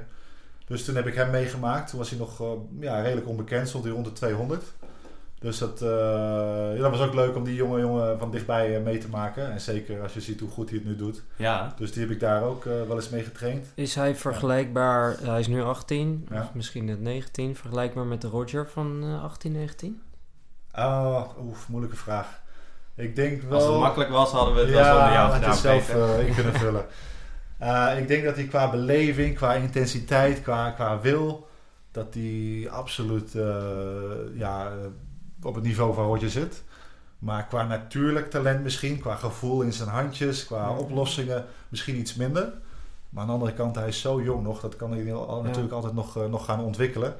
[0.67, 1.91] Dus toen heb ik hem meegemaakt.
[1.91, 2.47] Toen was hij nog eh,
[2.81, 4.65] ja, redelijk onbekend, stond hij rond de 200.
[5.39, 5.89] Dus dat, eh,
[6.75, 9.53] ja, dat was ook leuk om die jonge jongen van dichtbij mee te maken.
[9.53, 11.23] En zeker als je ziet hoe goed hij het nu doet.
[11.37, 13.67] ja, Dus die heb ik daar ook eh, wel eens mee getraind.
[13.75, 16.43] Is hij vergelijkbaar, hij is nu 18, Ja.
[16.43, 20.01] of misschien net 19, vergelijkbaar met de Roger van eh, 18, 19?
[20.75, 22.41] Oh, oef, moeilijke vraag.
[22.95, 23.59] Ik denk wel...
[23.59, 25.89] als het makkelijk was, hadden we het wel zonder jou gedaan, je zelf
[26.27, 26.85] in kunnen vullen.
[27.61, 31.49] Eh, ik denk dat hij qua beleving, qua intensiteit, qua, qua wil,
[31.93, 33.43] dat hij absoluut eh,
[34.35, 34.73] ja, eh,
[35.43, 36.63] op het niveau van Roger zit.
[37.19, 40.77] Maar qua natuurlijk talent misschien, qua gevoel in zijn handjes, qua Ja.
[40.77, 42.53] oplossingen, misschien iets minder.
[43.11, 45.41] Maar aan de andere kant, hij is zo jong nog, dat kan hij Ja.
[45.43, 47.15] natuurlijk altijd nog, nog gaan ontwikkelen.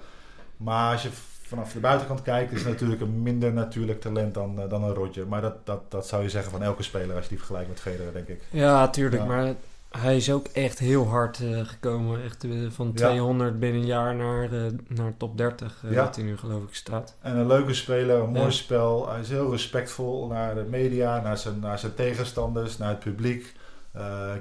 [0.57, 1.09] Maar als je
[1.43, 5.27] vanaf de buitenkant kijkt, is het natuurlijk een minder natuurlijk talent dan, dan een Roger.
[5.29, 7.81] Maar dat, dat, dat zou je zeggen van elke speler als je die vergelijkt met
[7.81, 8.43] Federer, denk ik.
[8.51, 9.29] Ja, tuurlijk, Ja.
[9.29, 9.55] maar
[9.99, 12.23] hij is ook echt heel hard eh, gekomen.
[12.25, 13.09] Echt eh, van Ja.
[13.09, 16.05] 200 binnen een jaar naar, eh, naar top 30, eh, Ja.
[16.05, 17.17] wat hij nu geloof ik staat.
[17.21, 18.51] En een leuke speler, een mooi Ja.
[18.51, 19.09] spel.
[19.11, 23.55] Hij is heel respectvol naar de media, naar zijn, naar zijn tegenstanders, naar het publiek.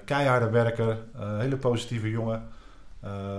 [0.05, 2.47] Keiharde werker, hele positieve jongen.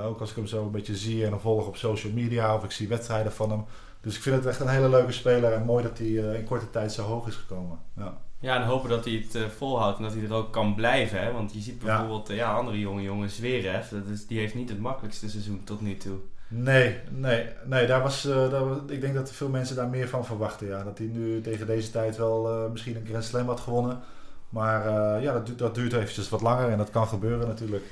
[0.04, 2.70] Ook als ik hem zo een beetje zie en volg op social media of ik
[2.70, 3.64] zie wedstrijden van hem.
[4.00, 6.70] Dus ik vind het echt een hele leuke speler en mooi dat hij in korte
[6.70, 7.78] tijd zo hoog is gekomen.
[7.96, 8.18] Ja.
[8.40, 11.22] Ja, en hopen dat hij het eh, volhoudt en dat hij er ook kan blijven.
[11.22, 11.32] Hè?
[11.32, 11.86] Want je ziet Ja.
[11.86, 15.64] bijvoorbeeld, eh, ja, andere jonge jongen, Zverev, dat is, die heeft niet het makkelijkste seizoen
[15.64, 16.16] tot nu toe.
[16.48, 20.08] Nee, nee, nee daar was, uh, daar was, ik denk dat veel mensen daar meer
[20.08, 20.66] van verwachten.
[20.66, 20.84] Ja.
[20.84, 24.00] Dat hij nu tegen deze tijd wel misschien een Grand Slam had gewonnen.
[24.48, 24.90] Maar
[25.22, 27.84] ja, dat, dat duurt eventjes wat langer en dat kan gebeuren natuurlijk.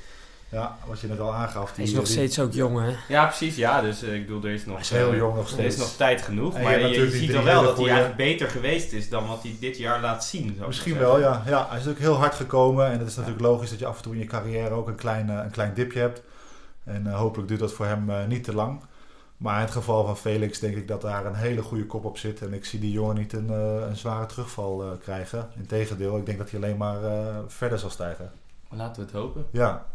[0.51, 1.75] Ja, wat je net al aangaf.
[1.75, 2.95] hij is nog steeds ook jong, hè?
[3.07, 3.55] Ja, precies.
[3.55, 4.75] Ja, dus ik bedoel, er is nog...
[4.75, 5.61] Hij is heel jong nog steeds.
[5.61, 6.55] Er is nog tijd genoeg.
[6.55, 9.43] En maar je, je ziet wel wel dat hij eigenlijk beter geweest is dan wat
[9.43, 10.61] hij dit jaar laat zien.
[10.67, 11.43] Misschien wel, ja.
[11.45, 11.57] ja.
[11.57, 12.85] Hij is natuurlijk heel hard gekomen.
[12.91, 14.95] En het is natuurlijk logisch dat je af en toe in je carrière ook een
[14.95, 16.21] klein, een klein dipje hebt.
[16.83, 18.81] En uh, hopelijk duurt dat voor hem uh, niet te lang.
[19.37, 22.17] Maar in het geval van Felix denk ik dat daar een hele goede kop op
[22.17, 22.41] zit.
[22.41, 25.49] En ik zie die jongen niet een, uh, een zware terugval krijgen.
[25.57, 26.97] Integendeel, ik denk dat hij alleen maar
[27.47, 28.31] verder zal stijgen.
[28.69, 29.45] Laten we het hopen.
[29.51, 29.85] Ja.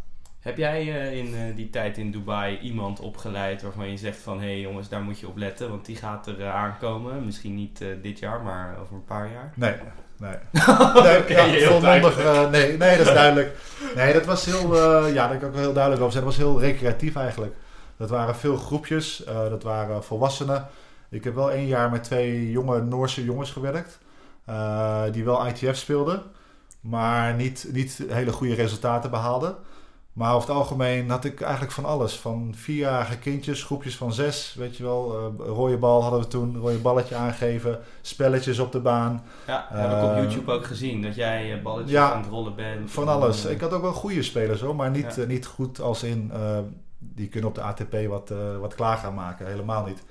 [0.44, 0.85] Heb jij
[1.16, 4.40] in die tijd in Dubai iemand opgeleid waarvan je zegt van...
[4.40, 7.24] hé hey jongens, daar moet je op letten, want die gaat er aankomen.
[7.24, 9.52] Misschien niet dit jaar, maar over een paar jaar.
[9.54, 9.74] Nee,
[10.18, 10.37] Nee.
[11.04, 13.57] nee okay, ja, volmondig, nee, nee, dat is duidelijk.
[13.94, 14.76] Nee, dat was heel,
[15.07, 16.14] ja, dat kan ik ook heel duidelijk over.
[16.14, 17.54] Dat was heel recreatief eigenlijk.
[17.96, 20.66] Dat waren veel groepjes, dat waren volwassenen.
[21.11, 23.98] Ik heb wel één jaar met twee jonge Noorse jongens gewerkt.
[25.12, 26.22] die wel ITF speelden,
[26.80, 29.57] maar niet, niet hele goede resultaten behaalden.
[30.14, 32.18] Maar over het algemeen had ik eigenlijk van alles.
[32.18, 35.33] Van vierjarige kindjes, groepjes van zes, weet je wel.
[35.38, 37.79] Uh, rode bal hadden we toen, rode balletje aangeven.
[38.00, 39.24] Spelletjes op de baan.
[39.46, 41.03] Ja, heb ik op eh, YouTube ook gezien.
[41.03, 42.90] Dat jij eh, balletjes ja, aan het rollen bent.
[42.90, 43.44] Van alles.
[43.44, 44.77] Ik had ook wel goede spelers hoor.
[44.77, 46.33] Maar niet, niet goed als in,
[46.98, 49.46] die kunnen op de ATP wat, wat klaar gaan maken.
[49.46, 50.03] Helemaal niet.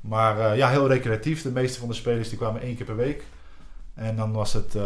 [0.00, 1.42] Maar ja, heel recreatief.
[1.42, 3.24] De meeste van de spelers die kwamen één keer per week.
[3.94, 4.76] En dan was het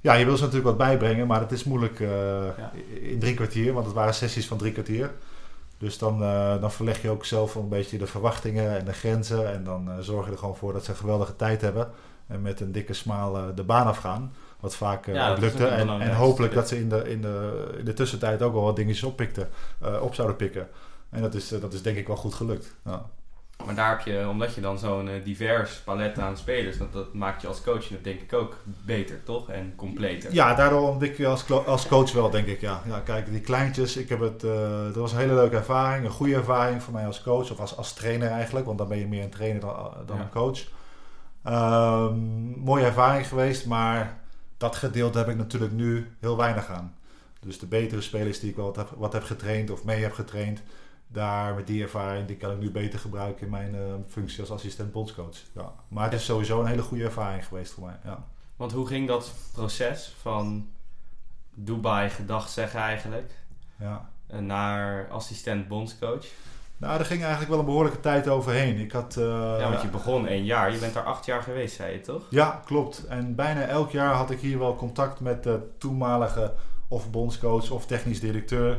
[0.00, 2.44] ja, je wil ze natuurlijk wat bijbrengen, maar het is moeilijk uh,
[3.00, 5.10] in drie kwartier, want het waren sessies van drie kwartier.
[5.78, 9.52] Dus dan, uh, dan verleg je ook zelf een beetje de verwachtingen en de grenzen.
[9.52, 11.90] En dan uh, zorg je er gewoon voor dat ze een geweldige tijd hebben.
[12.26, 14.32] En met een dikke smaal de baan afgaan.
[14.60, 15.66] Wat vaak ja, lukte.
[15.66, 18.76] En, en, hopelijk dat ze in de, in, de, in de tussentijd ook wel wat
[18.76, 19.48] dingetjes oppikten,
[20.00, 20.68] op zouden pikken.
[21.10, 22.74] En dat is, dat is denk ik wel goed gelukt.
[22.84, 23.06] Ja.
[23.66, 27.14] Maar daar heb je, omdat je dan zo'n uh, divers palet aan spelers, dat, dat
[27.14, 29.50] maakt je als coach dat denk ik ook beter, toch?
[29.50, 30.32] En completer.
[30.32, 32.60] Ja, daardoor ontdek je als, als coach wel, denk ik.
[32.60, 32.82] Ja.
[32.86, 36.10] ja, kijk, die kleintjes, ik heb het, uh, dat was een hele leuke ervaring, een
[36.10, 39.06] goede ervaring voor mij als coach, of als, als trainer eigenlijk, want dan ben je
[39.06, 40.60] meer een trainer dan, dan een coach.
[41.46, 42.14] Um,
[42.58, 44.20] mooie ervaring geweest, maar
[44.56, 46.94] dat gedeelte heb ik natuurlijk nu heel weinig aan.
[47.40, 50.12] Dus de betere spelers die ik wel wat heb, wat heb getraind of mee heb
[50.12, 50.62] getraind,
[51.08, 54.50] daar met die ervaring, die kan ik nu beter gebruiken in mijn uh, functie als
[54.50, 55.36] assistent bondscoach.
[55.52, 55.72] Ja.
[55.88, 57.96] Maar het is sowieso een hele goede ervaring geweest voor mij.
[58.04, 58.24] Ja.
[58.56, 60.68] Want hoe ging dat proces van
[61.54, 63.32] Dubai gedacht zeggen eigenlijk
[63.76, 64.10] ja.
[64.40, 66.26] naar assistent bondscoach?
[66.76, 68.78] Nou, er ging eigenlijk wel een behoorlijke tijd overheen.
[68.78, 69.24] Ik had, uh,
[69.58, 70.72] ja, want je begon één jaar.
[70.72, 72.22] Je bent daar acht jaar geweest, zei je toch?
[72.30, 73.06] Ja, klopt.
[73.06, 76.54] En bijna elk jaar had ik hier wel contact met de toenmalige
[76.88, 78.78] of bondscoach of technisch directeur.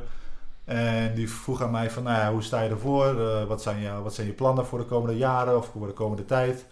[0.69, 3.15] En die vroeg aan mij van, nou ja, hoe sta je ervoor?
[3.15, 5.93] Uh, wat, zijn je, wat zijn je plannen voor de komende jaren of voor de
[5.93, 6.65] komende tijd?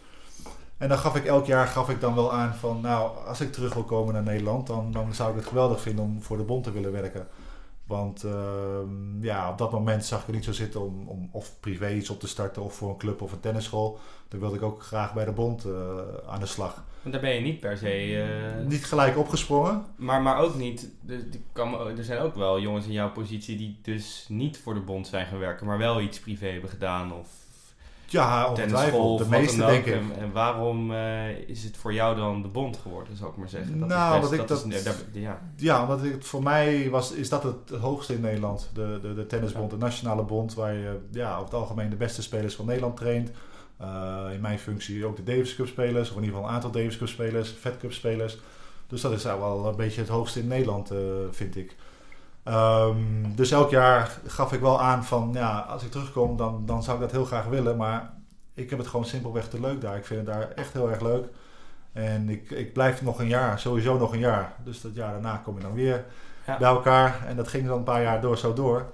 [0.78, 3.52] En dan gaf ik elk jaar gaf ik dan wel aan van, nou, als ik
[3.52, 6.44] terug wil komen naar Nederland, dan, dan zou ik het geweldig vinden om voor de
[6.44, 7.28] bond te willen werken.
[7.88, 8.34] Want uh,
[9.22, 12.10] ja, op dat moment zag ik er niet zo zitten om, om of privé iets
[12.10, 14.00] op te starten of voor een club of een tennisschool.
[14.28, 15.74] Dan wilde ik ook graag bij de bond uh,
[16.28, 16.84] aan de slag.
[17.04, 18.08] En daar ben je niet per se...
[18.08, 18.66] Uh...
[18.68, 19.86] Niet gelijk opgesprongen.
[19.96, 20.90] Maar, maar ook niet...
[21.52, 25.08] Kan, er zijn ook wel jongens in jouw positie die dus niet voor de bond
[25.08, 27.28] zijn gaan werken, maar wel iets privé hebben gedaan of
[28.12, 29.20] ja, ongetwijfeld.
[29.20, 29.94] De meeste denk ik.
[29.94, 33.80] En, waarom uh, is het voor jou dan de bond geworden, zou ik maar zeggen?
[33.80, 34.74] Dat nou, is best, dat ik dat...
[34.74, 35.42] Is, dat ja.
[35.56, 38.70] ja, omdat het voor mij was, is dat het hoogste in Nederland.
[38.74, 42.22] De, de, de tennisbond, de nationale bond, waar je ja, over het algemeen de beste
[42.22, 43.32] spelers van Nederland traint.
[43.82, 46.72] Uh, in mijn functie ook de Davis Cup spelers, of in ieder geval een aantal
[46.72, 48.38] Davis Cup spelers, Fed Cup spelers.
[48.88, 51.00] Dus dat is wel een beetje het hoogste in Nederland, uh,
[51.32, 51.76] vind ik.
[52.50, 56.84] Um, dus elk jaar gaf ik wel aan van, ja, als ik terugkom, dan, dan
[56.84, 57.78] zou ik dat heel graag willen.
[57.78, 58.14] Maar
[58.54, 59.98] ik heb het gewoon simpelweg te leuk daar.
[59.98, 61.28] Ik vind het daar echt heel erg leuk.
[61.94, 64.54] En ik, ik blijf nog een jaar, sowieso nog een jaar.
[64.64, 66.06] Dus dat jaar daarna kom je dan weer
[66.46, 66.58] ja.
[66.58, 67.26] bij elkaar.
[67.28, 68.86] En dat ging dan een paar jaar door, zo door.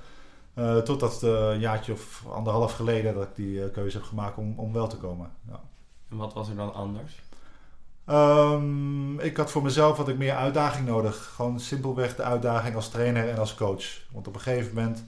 [0.55, 4.37] Uh, totdat uh, een jaartje of anderhalf geleden dat ik die uh, keuze heb gemaakt
[4.37, 5.31] om, om wel te komen.
[5.47, 5.59] Ja.
[6.09, 7.21] En wat was er dan anders?
[8.09, 11.31] Um, ik had voor mezelf had ik meer uitdaging nodig.
[11.35, 13.85] Gewoon simpelweg de uitdaging als trainer en als coach.
[14.11, 15.03] Want op een gegeven moment,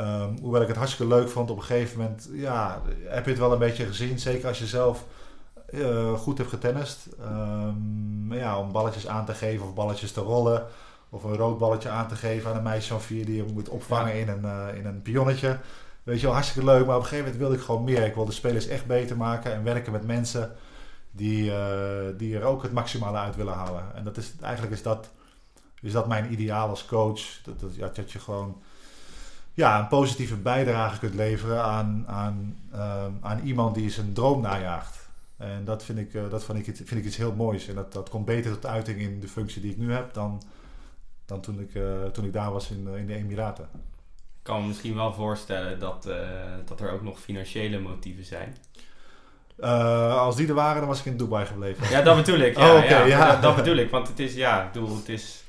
[0.00, 3.40] um, hoewel ik het hartstikke leuk vond, op een gegeven moment ja, heb je het
[3.40, 4.18] wel een beetje gezien.
[4.18, 5.04] Zeker als je zelf
[5.70, 7.08] uh, goed hebt getennist.
[7.20, 10.66] Um, ja, om balletjes aan te geven of balletjes te rollen.
[11.10, 13.68] Of een rood balletje aan te geven aan een meisje van vier die je moet
[13.68, 15.58] opvangen in, een, uh, in een pionnetje.
[16.02, 16.86] Weet je wel, hartstikke leuk.
[16.86, 18.04] Maar op een gegeven moment wilde ik gewoon meer.
[18.04, 20.52] Ik wilde de spelers echt beter maken en werken met mensen
[21.16, 21.56] die, uh,
[22.16, 23.94] die er ook het maximale uit willen halen.
[23.94, 25.10] En dat is, eigenlijk is dat,
[25.80, 27.20] is dat mijn ideaal als coach.
[27.44, 28.62] Dat, dat, dat je gewoon
[29.54, 35.08] ja, een positieve bijdrage kunt leveren aan, aan, ehm, aan iemand die zijn droom najaagt.
[35.36, 37.68] En dat vind ik, eh, dat vind ik, iets- vind ik iets heel moois.
[37.68, 40.42] En dat, dat komt beter tot uiting in de functie die ik nu heb dan,
[41.26, 43.68] dan toen, ik, eh, toen ik daar was in, eh, in de Emiraten.
[44.14, 46.28] Ik kan me misschien wel voorstellen dat, eh,
[46.64, 48.56] dat er ook nog financiële motieven zijn.
[49.58, 51.90] Eh, als die er waren, dan was ik in Dubai gebleven.
[51.90, 52.56] Ja, dat bedoel ik.
[52.58, 53.30] Ja, Oh, ja, ja.
[53.32, 53.90] Dat, dat bedoel ik.
[53.90, 55.44] Want het is, ja, ik bedoel, het is,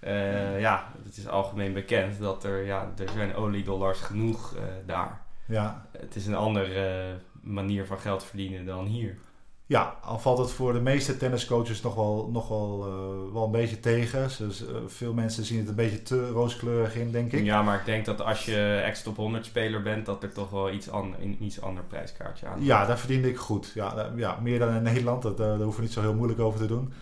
[0.00, 5.20] eh, ja, het is algemeen bekend dat er, ja, er zijn oliedollars genoeg eh, daar.
[5.46, 9.18] Ja, Het is een andere manier van geld verdienen dan hier.
[9.66, 13.50] Ja, al valt het voor de meeste tenniscoaches nog wel, nog wel, eh, wel een
[13.50, 14.28] beetje tegen.
[14.38, 17.44] Dus, veel mensen zien het een beetje te rooskleurig in, denk ik.
[17.44, 20.70] Ja, maar ik denk dat als je ex-top 100 speler bent, dat er toch wel
[20.70, 23.72] iets een iets ander prijskaartje aan Ja, daar verdiende ik goed.
[23.74, 25.22] Ja, ja meer dan in Nederland.
[25.22, 26.92] Dat, eh, daar hoeven we niet zo heel moeilijk over te doen.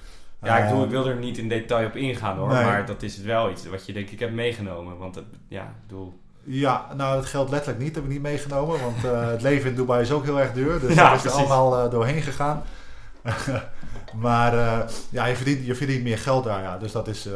[0.43, 2.65] Ja, ik, bedoel, Eh, ik wil er niet in detail op ingaan hoor, Nee.
[2.65, 4.99] maar dat is wel iets wat je denk ik hebt meegenomen.
[4.99, 6.21] Want het, ja, ik bedoel...
[6.45, 7.95] Ja, nou, dat geldt letterlijk niet.
[7.95, 8.81] Dat heb ik niet meegenomen.
[8.81, 10.81] Want eh, het leven in Dubai is ook heel erg duur.
[10.81, 12.63] Dus Ja, daar is er allemaal eh, doorheen gegaan.
[14.15, 16.63] maar eh, ja, je verdient, je verdient meer geld daar.
[16.63, 16.79] Ja.
[16.79, 17.29] Dus dat is,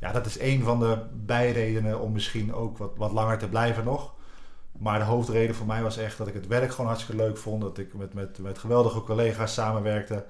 [0.00, 3.84] ja, dat is één van de bijredenen om misschien ook wat, wat langer te blijven
[3.84, 4.14] nog.
[4.78, 7.62] Maar de hoofdreden voor mij was echt dat ik het werk gewoon hartstikke leuk vond.
[7.62, 10.24] Dat ik met, met, met geweldige collega's samenwerkte.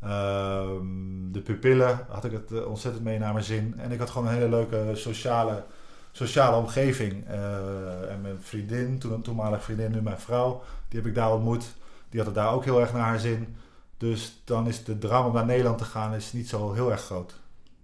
[0.00, 3.74] Ehm, de pupillen had ik het ontzettend mee naar mijn zin.
[3.78, 5.64] En ik had gewoon een hele leuke sociale,
[6.12, 7.26] sociale omgeving.
[7.26, 11.32] Eh, en mijn vriendin, toen een toenmalige vriendin, nu mijn vrouw, die heb ik daar
[11.32, 11.64] ontmoet.
[12.08, 13.56] Die had het daar ook heel erg naar haar zin.
[13.96, 17.00] Dus dan is de drang om naar Nederland te gaan is niet zo heel erg
[17.00, 17.34] groot.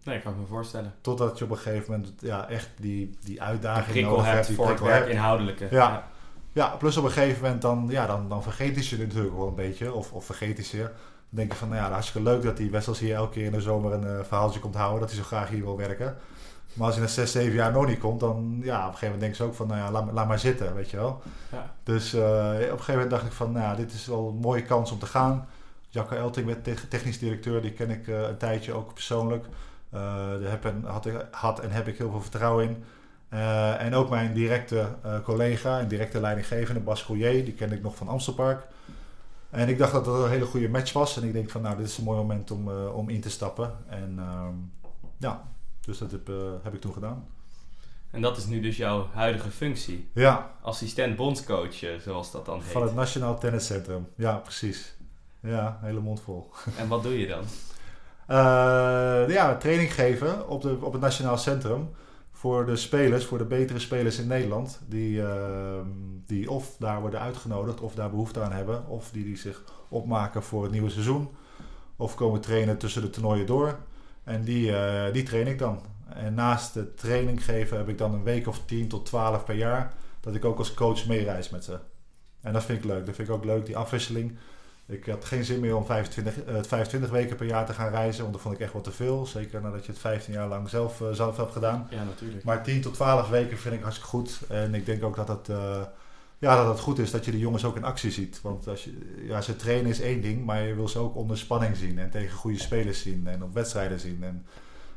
[0.02, 0.94] Nee, kan ik me voorstellen.
[1.00, 4.46] Totdat je op een gegeven moment ja, echt die, die uitdaging nodig hebt.
[4.46, 5.10] Die voor het werk hebt.
[5.10, 5.68] inhoudelijke.
[5.70, 6.08] Ja.
[6.52, 9.54] Ja, plus op een gegeven moment dan, ja, dan, dan vergeet je natuurlijk wel een
[9.54, 9.92] beetje.
[9.92, 10.90] Of, of vergeet je.
[11.36, 13.52] Dan denk je van, nou ja, hartstikke leuk dat die Wessels hier elke keer in
[13.52, 15.00] de zomer een eh, verhaaltje komt houden.
[15.00, 16.16] Dat hij zo graag hier wil werken.
[16.72, 19.04] Maar als hij na 6, 7 jaar nog niet komt, dan ja, op een gegeven
[19.04, 21.22] moment denken ze ook van, nou ja, laat, laat maar zitten, weet je wel.
[21.52, 21.74] Ja.
[21.82, 24.40] Dus eh, op een gegeven moment dacht ik van, nou ja, dit is wel een
[24.40, 25.46] mooie kans om te gaan.
[25.88, 29.44] Jacco Elting werd technisch directeur, die ken ik eh, een tijdje ook persoonlijk.
[29.90, 30.00] Eh
[30.40, 32.84] daar heb en, had, ik, had en heb ik heel veel vertrouwen in.
[33.78, 34.86] En ook mijn directe
[35.24, 38.66] collega en directe leidinggevende, Bas Collier, die kende ik nog van Amstelpark.
[39.56, 41.16] En ik dacht dat dat een hele goede match was.
[41.16, 43.30] En ik denk van, nou, dit is een mooi moment om, eh, om in te
[43.30, 43.72] stappen.
[43.88, 44.54] En ehm,
[45.18, 45.48] ja,
[45.80, 47.26] dus dat heb, eh, heb ik toen gedaan.
[48.10, 50.08] En dat is nu dus jouw huidige functie.
[50.12, 52.72] Ja, Assistent bondscoach, eh, zoals dat dan heet.
[52.72, 54.08] van het Nationaal Tenniscentrum.
[54.14, 54.94] Ja, precies.
[55.40, 56.50] Ja, hele mond vol.
[56.78, 57.44] En wat doe je dan?
[59.28, 61.90] Ja, training geven op, de, op het Nationaal Centrum.
[62.36, 64.80] Voor de spelers, voor de betere spelers in Nederland.
[64.88, 65.88] Die, ehm,
[66.26, 68.86] die of daar worden uitgenodigd of daar behoefte aan hebben.
[68.88, 71.28] Of die, die zich opmaken voor het nieuwe seizoen.
[71.96, 73.78] Of komen trainen tussen de toernooien door.
[74.24, 75.80] En die, eh, die train ik dan.
[76.08, 79.56] En naast de training geven heb ik dan een week of 10 tot 12 per
[79.56, 79.94] jaar.
[80.20, 81.78] Dat ik ook als coach meereis met ze.
[82.40, 83.06] En dat vind ik leuk.
[83.06, 84.38] Dat vind ik ook leuk, die afwisseling.
[84.88, 88.20] Ik had geen zin meer om 25, eh, 25 weken per jaar te gaan reizen,
[88.20, 89.26] want dat vond ik echt wat te veel.
[89.26, 91.86] Zeker nadat je het 15 jaar lang zelf, eh, zelf hebt gedaan.
[91.90, 92.44] Ja, natuurlijk.
[92.44, 94.40] Maar 10 tot 12 weken vind ik hartstikke goed.
[94.48, 95.82] En ik denk ook dat het, eh,
[96.38, 98.40] ja, dat het goed is dat je de jongens ook in actie ziet.
[98.42, 101.38] Want als je, ja, ze trainen is één ding, maar je wil ze ook onder
[101.38, 101.98] spanning zien.
[101.98, 104.22] En tegen goede spelers zien en op wedstrijden zien.
[104.22, 104.46] En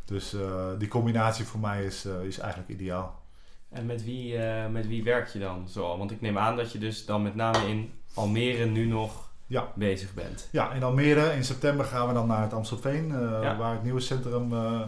[0.09, 3.21] dus eh, die combinatie voor mij is, eh, is eigenlijk ideaal.
[3.69, 5.97] En met wie, eh, met wie werk je dan zoal?
[5.97, 9.71] Want ik neem aan dat je dus dan met name in Almere nu nog Ja.
[9.75, 10.47] bezig bent.
[10.51, 13.57] Ja, in Almere in september gaan we dan naar het Amstelveen, eh, Ja.
[13.57, 14.81] waar het nieuwe centrum eh,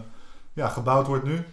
[0.52, 1.44] ja, gebouwd wordt nu.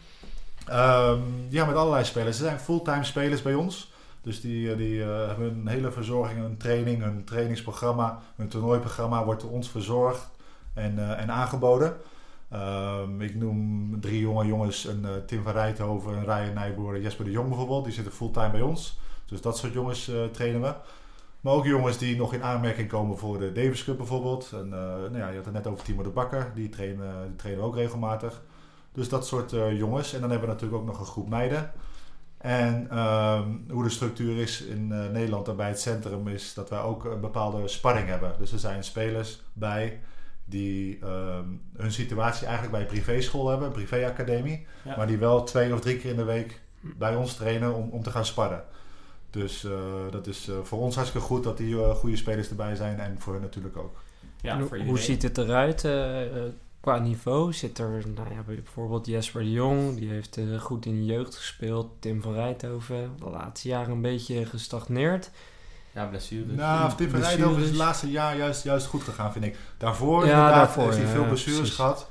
[0.68, 1.20] Ehm,
[1.50, 2.38] ja, met allerlei spelers.
[2.38, 3.92] Ze zijn fulltime spelers bij ons.
[4.22, 9.42] Dus die, eh, die hebben een hele verzorging, een training, een trainingsprogramma, een toernooiprogramma wordt
[9.42, 10.30] door ons verzorgd
[10.74, 11.98] en, en aangeboden.
[12.50, 17.26] Ehm, ik noem drie jonge jongens, een Tim van Rijthoven, een Ryan Nijboer en Jesper
[17.26, 17.84] de Jong bijvoorbeeld.
[17.84, 19.00] Die zitten fulltime bij ons.
[19.26, 20.74] Dus dat soort jongens trainen we.
[21.42, 24.52] Maar ook jongens die nog in aanmerking komen voor de Davis Cup bijvoorbeeld.
[24.54, 27.36] En, eh, nou ja, je had het net over Timo de Bakker, die trainen, die
[27.36, 28.42] trainen ook regelmatig.
[28.92, 30.14] Dus dat soort eh, jongens.
[30.14, 31.72] En dan hebben we natuurlijk ook nog een groep meiden.
[32.38, 36.70] En ehm, hoe de structuur is in eh, Nederland en bij het centrum is dat
[36.70, 38.34] wij ook een bepaalde sparring hebben.
[38.38, 40.00] Dus er zijn spelers bij
[40.46, 41.46] die ehm,
[41.78, 44.68] hun situatie eigenlijk bij een privéschool hebben, een privéacademie.
[44.84, 44.98] Ja.
[44.98, 48.04] Maar die wel twee of drie keer in de week bij ons trainen om, om
[48.04, 48.64] te gaan sparren.
[49.30, 49.72] Dus eh,
[50.12, 53.20] dat is eh, voor ons hartstikke goed dat die eh, goede spelers erbij zijn en
[53.20, 54.02] voor hen natuurlijk ook.
[54.42, 55.84] Ja, En voor hoe ziet het eruit
[56.80, 57.54] qua niveau?
[57.54, 61.36] Zit er nou ja, bijvoorbeeld Jesper de Jong, die heeft eh, goed in de jeugd
[61.36, 61.92] gespeeld.
[62.00, 65.32] Tim van Rijthoven, de laatste jaren een beetje gestagneerd.
[65.92, 66.56] Ja, blessures.
[66.56, 67.20] Nou, Tim van.
[67.20, 69.58] Rijthoven is het laatste jaar juist, juist goed gegaan, vind ik.
[69.78, 72.10] Daarvoor Ja, daarvoor, heeft hij veel ja, blessures gehad.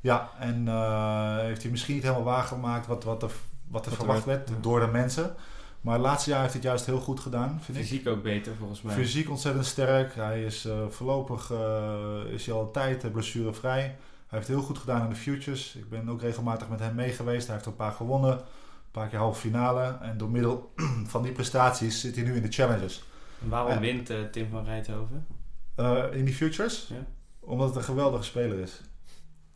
[0.00, 3.86] Ja, en eh, heeft hij misschien niet helemaal waargemaakt wat, wat er, wat er Wat
[3.86, 4.62] er verwacht werd, werd ja.
[4.62, 5.34] door de mensen.
[5.80, 7.84] Maar het laatste jaar heeft hij het juist heel goed gedaan, vind ik.
[7.84, 8.94] Fysiek ook beter volgens mij.
[8.94, 10.14] Fysiek ontzettend sterk.
[10.14, 13.80] Hij is eh, voorlopig eh, is hij al een tijd uh, blessurevrij.
[14.26, 15.74] Hij heeft heel goed gedaan in de futures.
[15.74, 17.46] Ik ben ook regelmatig met hem mee geweest.
[17.46, 18.32] Hij heeft een paar gewonnen.
[18.32, 19.96] Een paar keer halve finale.
[20.00, 20.72] En door middel
[21.12, 23.02] van die prestaties zit hij nu in de challenges.
[23.42, 25.26] En waarom En- wint eh, Tim van Rijthoven?
[25.74, 26.86] Eh, in die futures?
[26.88, 27.04] Ja.
[27.40, 28.80] Omdat het een geweldige speler is.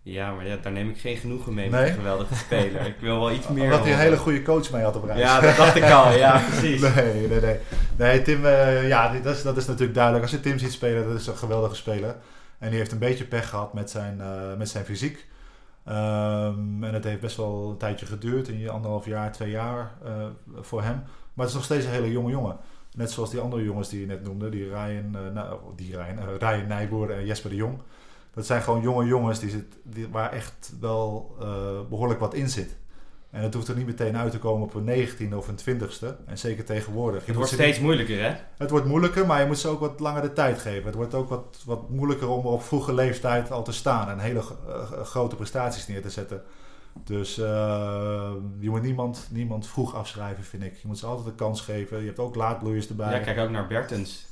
[0.05, 2.87] Ja, maar ja, daar neem ik geen genoegen mee met een geweldige speler.
[2.87, 3.65] Ik wil wel iets meer.
[3.65, 5.21] Omdat hij een hele goede coach mee had op reis.
[5.21, 6.13] Ja, dat dacht ik al.
[6.13, 6.81] Ja, precies.
[6.81, 7.59] Nee, nee, nee.
[7.97, 10.25] Nee, Tim, eh, ja, dat is, dat is natuurlijk duidelijk.
[10.25, 12.17] Als je Tim ziet spelen, dat is een geweldige speler.
[12.59, 15.27] En die heeft een beetje pech gehad met zijn, eh, met zijn fysiek.
[15.85, 20.13] Ehm, en het heeft best wel een tijdje geduurd, een anderhalf jaar, twee jaar eh,
[20.61, 21.03] voor hem.
[21.33, 22.57] Maar het is nog steeds een hele jonge jongen.
[22.97, 25.17] Net zoals die andere jongens die je net noemde, die Ryan,
[25.77, 27.79] die Ryan, Ryan Nijboer en Jesper de Jong.
[28.35, 31.47] Dat zijn gewoon jonge jongens die zit, die, waar echt wel eh,
[31.89, 32.77] behoorlijk wat in zit.
[33.35, 36.27] En het hoeft er niet meteen uit te komen op een 19e of een 20ste.
[36.27, 37.21] En zeker tegenwoordig.
[37.21, 38.35] Je Het wordt steeds moeilijker, hè?
[38.57, 40.85] het wordt moeilijker, maar je moet ze ook wat langer de tijd geven.
[40.85, 44.43] Het wordt ook wat, wat moeilijker om op vroege leeftijd al te staan en hele
[44.69, 46.43] eh, grote prestaties neer te zetten.
[47.05, 50.77] Dus eh, je moet niemand, niemand vroeg afschrijven, vind ik.
[50.77, 52.01] Je moet ze altijd een kans geven.
[52.01, 53.13] Je hebt ook laadbloeiers erbij.
[53.13, 54.27] Ja, kijk ook naar Bertens.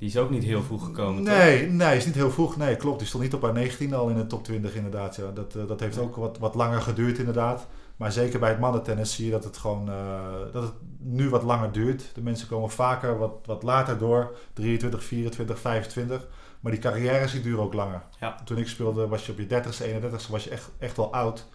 [0.00, 1.34] Die is ook niet heel vroeg gekomen, toch?
[1.34, 2.56] Nee, nee, is niet heel vroeg.
[2.56, 2.98] Nee, klopt.
[2.98, 5.16] Die stond niet op haar 19 al in de top 20 inderdaad.
[5.16, 5.30] Ja.
[5.30, 7.66] Dat, eh, dat heeft ook wat, wat langer geduurd inderdaad.
[8.00, 11.42] Maar zeker bij het mannentennis zie je dat het gewoon eh, dat het nu wat
[11.42, 12.10] langer duurt.
[12.14, 14.36] De mensen komen vaker wat, wat later door.
[14.52, 16.28] 23, 24, 25.
[16.60, 18.02] Maar die carrières die duren ook langer.
[18.20, 18.34] Ja.
[18.44, 21.46] Toen ik speelde was je op je 30ste, 31ste was je echt, echt wel oud.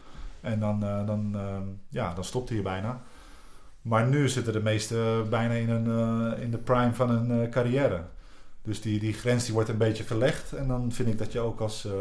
[0.41, 1.57] En dan, eh, dan, eh,
[1.89, 3.01] ja, dan stopte je bijna.
[3.81, 8.03] Maar nu zitten de meesten bijna in, een, in de prime van hun carrière.
[8.65, 10.53] Dus die, die grens die wordt een beetje verlegd.
[10.53, 11.91] En dan vind ik dat je ook als, eh,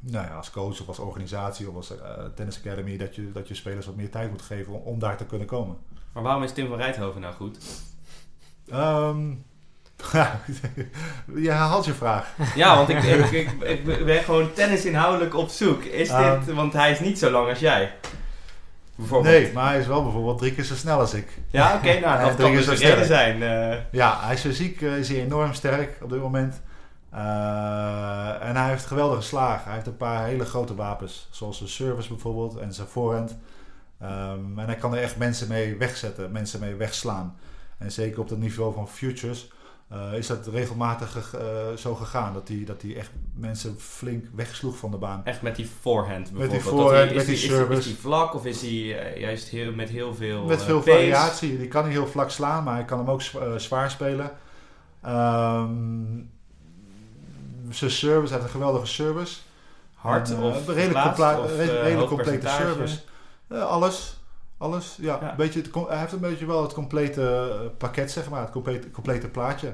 [0.00, 2.96] nou ja, als coach of als organisatie of als eh, tennis academy...
[2.96, 5.46] Dat je, dat je spelers wat meer tijd moet geven om, om daar te kunnen
[5.46, 5.76] komen.
[6.12, 7.58] Maar waarom is Tim van Rijthoven nou goed?
[8.68, 9.32] Ehm
[10.12, 10.40] ja,
[11.34, 12.34] je herhaalt je vraag.
[12.54, 13.50] Ja, want ik, ik, ik,
[13.86, 15.82] ik ben gewoon tennis inhoudelijk op zoek.
[15.82, 16.54] Is dit, Ehm.
[16.54, 17.94] want hij is niet zo lang als jij.
[18.96, 19.34] Bijvoorbeeld.
[19.34, 21.38] Nee, maar hij is wel bijvoorbeeld drie keer zo snel als ik.
[21.50, 23.04] Ja, oké, nou, Hij dat drie kan dus reden sterk.
[23.04, 23.42] zijn.
[23.42, 23.78] eh.
[23.90, 26.60] Ja, hij is fysiek eh, is hij enorm sterk op dit moment.
[27.10, 29.64] Eh, en hij heeft geweldige slagen.
[29.64, 31.28] Hij heeft een paar hele grote wapens.
[31.30, 33.36] Zoals zijn service bijvoorbeeld en zijn voorhand.
[34.00, 37.36] Ehm, en hij kan er echt mensen mee wegzetten, mensen mee wegslaan.
[37.78, 39.52] En zeker op het niveau van futures
[39.88, 42.32] eh, is dat regelmatig ge- eh, zo gegaan.
[42.34, 45.20] Dat hij, dat hij echt mensen flink wegsloeg van de baan.
[45.24, 46.64] Echt met die voorhand die bijvoorbeeld.
[46.64, 47.78] Dat voorhand, hij- met die service.
[47.78, 50.90] Is die vlak of is hij eh, juist heel, met heel veel Met veel pace?
[50.90, 51.58] variatie.
[51.58, 54.30] Die kan niet heel vlak slaan, maar hij kan hem ook zwa- zwaar spelen.
[55.02, 55.80] Ehm,
[57.70, 59.36] zijn service, hij heeft een geweldige service.
[59.94, 62.98] Hard En, of redelijk, of, redelijk- complete service.
[63.48, 64.18] Alles.
[64.64, 65.18] Alles, ja.
[65.20, 65.30] Ja.
[65.30, 68.40] Een beetje het, hij heeft een beetje wel het complete eh, pakket, zeg maar.
[68.40, 69.72] Het complete, complete plaatje.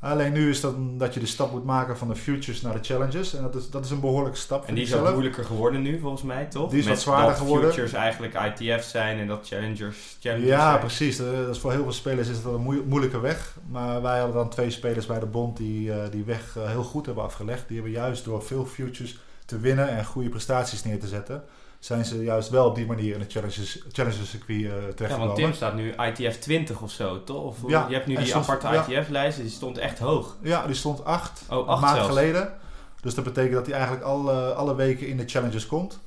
[0.00, 2.78] Alleen nu is dat dat je de stap moet maken van de futures naar de
[2.82, 3.34] challenges.
[3.34, 4.66] En dat is, dat is een behoorlijke stap.
[4.66, 5.12] En die is ook zelf.
[5.12, 6.70] moeilijker geworden nu, volgens mij, toch?
[6.70, 7.68] Die is wat zwaarder dat geworden.
[7.70, 10.78] futures eigenlijk ITF's zijn en dat challengers challengers Ja, zijn.
[10.80, 11.18] precies.
[11.18, 13.56] Eh, Dat is voor heel veel spelers is het wel een moe- moeilijke weg.
[13.68, 17.06] Maar wij hadden dan twee spelers bij de bond die eh, die weg heel goed
[17.06, 17.64] hebben afgelegd.
[17.68, 21.42] Die hebben juist door veel futures te winnen en goede prestaties neer te zetten,
[21.80, 24.96] zijn ze juist wel op die manier in het challenges, challenges circuit eh Ja, want
[24.96, 25.34] terechtgekomen.
[25.34, 27.42] Tim staat nu ITF 20 of zo, toch?
[27.44, 28.98] Of Ja, je hebt nu die stond- aparte ja.
[29.00, 30.36] ITF-lijst, die stond echt hoog.
[30.42, 32.52] Ja, die stond acht, Oh, acht maand geleden.
[33.00, 35.98] Dus dat betekent dat hij eigenlijk alle, alle weken in de challenges komt.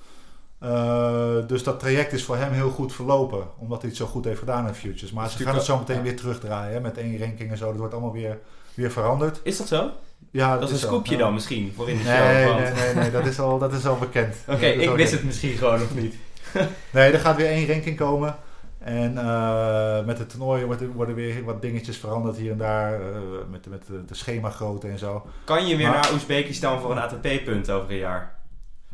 [0.60, 4.26] Eh, dus dat traject is voor hem heel goed verlopen, omdat hij het zo goed
[4.26, 5.12] heeft gedaan in futures.
[5.12, 7.66] Maar ze gaan het zo meteen weer terugdraaien hè, met één ranking en zo.
[7.70, 8.40] Dat wordt allemaal weer,
[8.74, 9.40] weer veranderd.
[9.44, 9.90] Is dat zo?
[10.34, 12.48] Ja, Dat is een scoopje dan misschien, voor in de Nee, show.
[12.48, 14.36] want- nee, nee, nee, dat is al, dat is al bekend.
[14.48, 16.15] Oké, ik wist het misschien gewoon nog niet.
[16.91, 18.36] Nee, er gaat weer één ranking komen.
[18.80, 20.65] En eh, met het toernooi
[20.96, 22.93] worden, weer wat dingetjes veranderd hier en daar.
[22.93, 23.08] eh,
[23.50, 25.26] met, met de, de schemagrootte en zo.
[25.43, 28.36] Kan je weer Maar- naar Oezbekistan voor een ATP-punt over een jaar?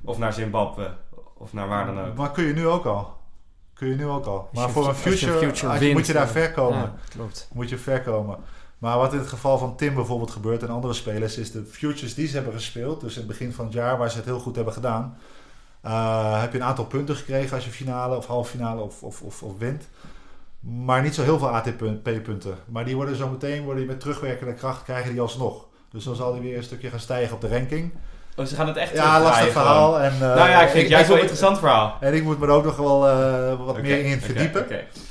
[0.04, 0.92] Of naar Zimbabwe?
[1.38, 2.16] Of naar waar dan ook?
[2.16, 3.18] Maar kun je nu ook al.
[3.74, 4.50] Kun je nu ook al.
[4.54, 6.80] Maar je- voor een future, future als je- wint, moet je daar ver komen.
[6.80, 7.50] Ja, klopt.
[7.54, 8.38] Moet je ver komen.
[8.80, 12.14] Maar wat in het geval van Tim bijvoorbeeld gebeurt en andere spelers, is de futures
[12.14, 14.40] die ze hebben gespeeld, dus in het begin van het jaar waar ze het heel
[14.40, 15.18] goed hebben gedaan,
[15.82, 19.22] eh, heb je een aantal punten gekregen als je finale of halve finale of, of,
[19.22, 19.88] of, wint.
[20.60, 22.58] Maar niet zo heel veel ATP-punten.
[22.66, 25.68] Maar die worden zo meteen, worden die met terugwerkende kracht, krijgen die alsnog.
[25.92, 27.92] Dus dan zal die weer een stukje gaan stijgen op de ranking.
[28.40, 29.52] Oh, ze gaan het echt Ja, lastig gewoon.
[29.52, 30.00] verhaal.
[30.00, 31.98] En, eh, nou ja, ik vind het juist wel een interessant verhaal.
[32.00, 34.66] En ik moet me er ook nog wel eh, wat meer in verdiepen.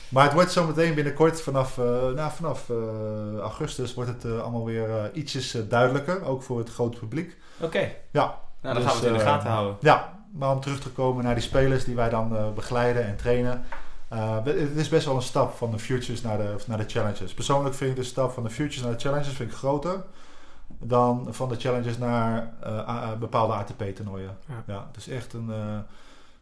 [0.08, 2.70] Maar het wordt zometeen binnenkort, vanaf, eh, nou, vanaf
[3.40, 6.24] augustus, wordt het allemaal weer ietsjes duidelijker.
[6.24, 7.36] Ook voor het grote publiek.
[7.60, 7.90] Oké.
[8.10, 8.34] Ja.
[8.62, 9.76] Nou, dan Dus, gaan we het in de gaten houden.
[9.80, 13.64] Ja, maar om terug te komen naar die spelers die wij dan begeleiden en trainen.
[14.44, 17.34] Het is best wel een stap van de futures naar de, naar de challenges.
[17.34, 20.00] Persoonlijk vind ik de stap van de futures naar de challenges vind ik groter
[20.78, 24.36] dan van de challenges naar eh, a- bepaalde ATP-toernooien.
[24.48, 24.62] Ja.
[24.66, 24.84] Ja.
[24.86, 25.78] het is echt een eh,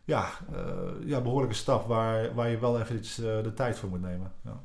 [0.04, 0.60] ja, eh,
[1.04, 4.32] ja, behoorlijke stap waar, waar je wel even iets, eh, de tijd voor moet nemen.
[4.44, 4.60] Ja.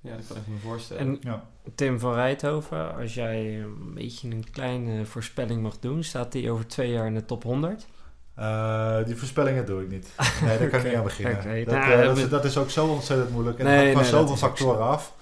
[0.00, 1.02] Ja, dat kan ik me voorstellen.
[1.02, 1.44] En Ja.
[1.74, 6.66] Tim van Rijthoven, als jij een beetje een kleine voorspelling mag doen, staat hij over
[6.66, 7.86] twee jaar in de top 100?
[8.34, 10.08] Eh, die voorspellingen doe ik niet.
[10.44, 11.64] Nee, daar kan ik niet aan beginnen.
[11.64, 13.58] Dat, nou, eh, dat is, moet- dat is ook zo ontzettend moeilijk.
[13.58, 15.14] En Nee, het hangt nee, van zoveel factoren af.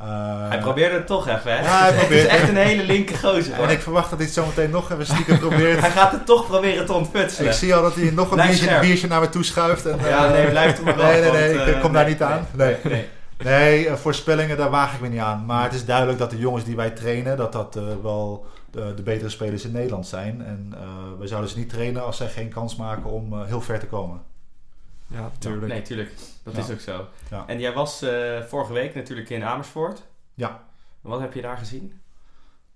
[0.00, 1.60] Eh, hij probeerde het toch even, hè?
[1.60, 3.64] Ja, hij Het probeert is echt een hele linker gozer, hoor.
[3.64, 5.80] En ik verwacht dat hij het zo meteen nog even stiekem probeert.
[5.80, 7.50] Hij gaat het toch proberen te ontfutselen.
[7.50, 9.86] ik zie al dat hij nog een biertje, biertje naar me toe schuift.
[9.86, 12.08] En, Ja, eh, nee, blijf er maar Nee, nee, nee, want, ik eh, kom daar
[12.08, 12.46] niet aan.
[12.52, 12.76] Nee.
[12.82, 13.08] Nee, nee.
[13.44, 15.44] Nee, eh, voorspellingen, daar waag ik me niet aan.
[15.44, 18.92] Maar het is duidelijk dat de jongens die wij trainen, dat dat eh, wel de,
[18.96, 20.44] de betere spelers in Nederland zijn.
[20.44, 23.60] En eh we zouden ze niet trainen als zij geen kans maken om eh, heel
[23.60, 24.20] ver te komen.
[25.10, 25.72] Ja, tuurlijk.
[25.72, 26.12] Nee, tuurlijk.
[26.42, 26.60] Dat Ja.
[26.60, 27.06] is ook zo.
[27.30, 27.44] Ja.
[27.46, 30.02] En jij was eh, vorige week natuurlijk in Amersfoort.
[30.34, 30.62] Ja.
[31.00, 32.00] Wat heb je daar gezien?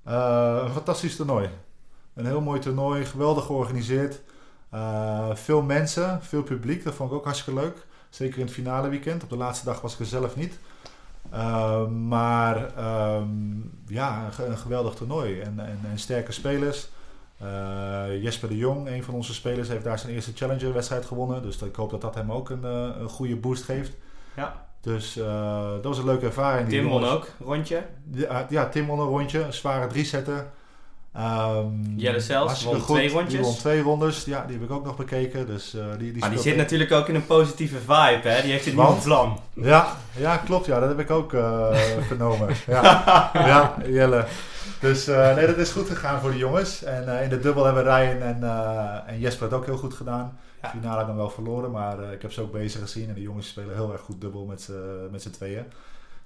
[0.05, 1.49] Eh, een fantastisch toernooi.
[2.15, 4.21] Een heel mooi toernooi, geweldig georganiseerd.
[4.71, 7.87] Eh, veel mensen, veel publiek, dat vond ik ook hartstikke leuk.
[8.09, 9.23] Zeker in het finale weekend.
[9.23, 10.59] Op de laatste dag was ik er zelf niet.
[11.91, 13.27] Maar ehm,
[13.87, 15.41] ja, een, ge- een geweldig toernooi.
[15.41, 16.89] En, en, en sterke spelers.
[17.39, 21.43] Eh, Jesper de Jong, een van onze spelers, heeft daar zijn eerste Challenger-wedstrijd gewonnen.
[21.43, 23.93] Dus ik hoop dat dat hem ook een, eh, een goede boost geeft.
[24.37, 24.67] Ja.
[24.81, 26.69] Dus eh, dat was een leuke ervaring.
[26.69, 27.83] Die Tim won jongens- ook, rondje.
[28.13, 30.47] ja, ja, Tim won een rondje, een zware drie-setter.
[31.15, 33.33] Ehm, Jelle hartstikke won twee rondjes.
[33.33, 35.47] Die won twee rondes, ja, die heb ik ook nog bekeken.
[35.47, 38.43] Dus, eh, die, die Maar die zit natuurlijk ook in een positieve vibe, hè?
[38.43, 38.89] Die heeft een Want?
[38.89, 39.39] nieuwe vlam.
[39.53, 41.77] Ja, ja, klopt, ja, dat heb ik ook eh,
[42.09, 42.49] vernomen.
[42.67, 42.83] Ja,
[43.33, 44.25] ja, Jelle.
[44.81, 46.83] Dus eh, nee, dat is goed gegaan voor de jongens.
[46.83, 48.43] En in de dubbel hebben Ryan en,
[49.07, 50.39] en Jesper het ook heel goed gedaan.
[50.63, 50.69] Ja.
[50.69, 53.09] Finale dan wel verloren, maar ik heb ze ook bezig gezien.
[53.09, 54.69] En de jongens spelen heel erg goed dubbel met
[55.11, 55.65] met z'n tweeën.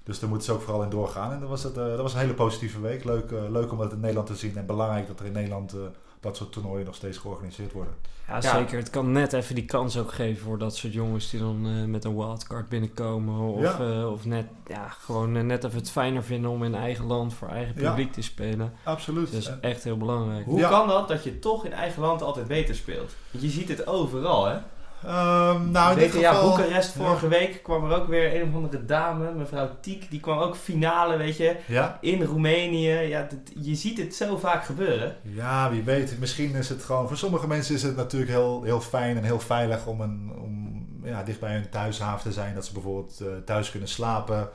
[0.09, 1.32] Dus daar moeten ze ook vooral in doorgaan.
[1.32, 3.04] En dat was, het, eh, dat was een hele positieve week.
[3.04, 4.56] Leuk, eh, leuk om dat in Nederland te zien.
[4.56, 5.78] En belangrijk dat er in Nederland eh,
[6.20, 7.94] dat soort toernooien nog steeds georganiseerd worden.
[8.28, 8.40] Ja, Ja.
[8.40, 8.78] zeker.
[8.78, 11.84] Het kan net even die kans ook geven voor dat soort jongens die dan eh,
[11.84, 13.40] met een wildcard binnenkomen.
[13.40, 13.78] Of, Ja.
[14.00, 17.48] eh, of net, ja, gewoon net even het fijner vinden om in eigen land voor
[17.48, 17.88] eigen Ja.
[17.88, 18.72] publiek te spelen.
[18.84, 19.32] Absoluut.
[19.32, 20.44] Dat is En- echt heel belangrijk.
[20.44, 20.68] Hoe Ja.
[20.68, 23.12] kan dat dat je toch in eigen land altijd beter speelt?
[23.30, 24.59] Want je ziet het overal, hè?
[25.05, 26.49] Ehm, nou, in dit ja, geval...
[26.57, 27.05] Boekarest Ja.
[27.05, 30.57] vorige week kwam er ook weer een of andere dame, mevrouw Tiek, die kwam ook
[30.57, 31.99] finale, weet je, Ja?
[32.01, 32.88] in Roemenië.
[32.92, 33.26] Ja,
[33.61, 35.16] je ziet het zo vaak gebeuren.
[35.22, 36.18] Ja, wie weet.
[36.18, 37.09] Misschien is het gewoon...
[37.09, 40.86] Voor sommige mensen is het natuurlijk heel, heel fijn en heel veilig om, een, om
[41.05, 42.55] ja, dicht bij hun thuishaven te zijn.
[42.55, 44.49] Dat ze bijvoorbeeld eh, thuis kunnen slapen.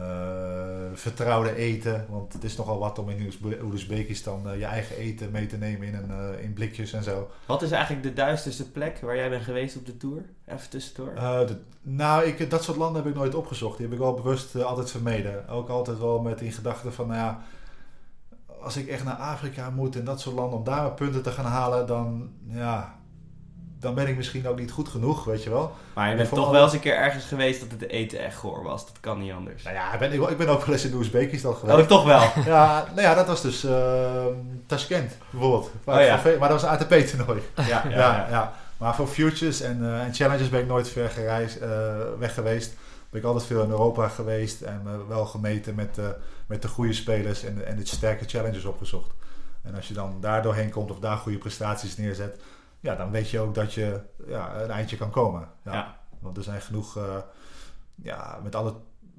[0.94, 2.06] vertrouwde eten.
[2.08, 5.56] Want het is nogal wat om in Oezbe- Oezbekistan eh, je eigen eten mee te
[5.56, 7.30] nemen in, een, eh, in blikjes en zo.
[7.46, 10.22] Wat is eigenlijk de duisterste plek waar jij bent geweest op de tour?
[10.46, 11.14] Even tussendoor.
[11.14, 13.76] De- nou, ik, dat soort landen heb ik nooit opgezocht.
[13.76, 15.48] Die heb ik wel bewust altijd vermeden.
[15.48, 17.40] Ook altijd wel met in gedachten van, nou ja,
[18.60, 21.44] als ik echt naar Afrika moet en dat soort landen om daar punten te gaan
[21.44, 22.98] halen, dan, ja,
[23.84, 25.72] dan ben ik misschien ook niet goed genoeg, weet je wel.
[25.94, 28.18] maar je ik bent toch alle- wel eens een keer ergens geweest dat het eten
[28.18, 28.86] echt goor was.
[28.86, 29.62] Dat kan niet anders.
[29.62, 31.78] Nou ja, ik ben, ik ben ook wel eens in Oezbekistan geweest.
[31.80, 32.22] Oh, toch wel?
[32.44, 34.24] Ja, nou ja, dat was dus eh,
[34.66, 35.70] Tashkent bijvoorbeeld.
[35.84, 36.18] Waar Oh ik ja.
[36.18, 37.42] van ve- maar dat was een ATP-toernooi.
[37.56, 38.52] Ja, ja, Ja, ja.
[38.76, 41.68] Maar voor futures en, eh, en challenges ben ik nooit ver gereisd, eh,
[42.18, 42.74] weg geweest.
[43.10, 46.04] Ben ik altijd veel in Europa geweest en me wel gemeten met, eh,
[46.46, 49.10] met de goede spelers en, en de sterke challenges opgezocht.
[49.62, 52.40] En als je dan daar doorheen komt of daar goede prestaties neerzet,
[52.84, 55.48] ja, dan weet je ook dat je ja, een eindje kan komen.
[55.64, 55.72] Ja.
[55.72, 55.98] Ja.
[56.18, 57.16] Want er zijn genoeg, eh,
[57.94, 58.74] ja, met alle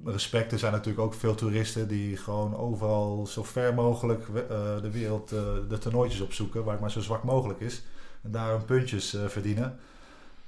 [0.05, 4.89] respect, er zijn natuurlijk ook veel toeristen die gewoon overal zo ver mogelijk eh, de
[4.91, 5.39] wereld eh,
[5.69, 7.83] de toernooitjes opzoeken, waar het maar zo zwak mogelijk is.
[8.23, 9.79] En daar hun puntjes verdienen.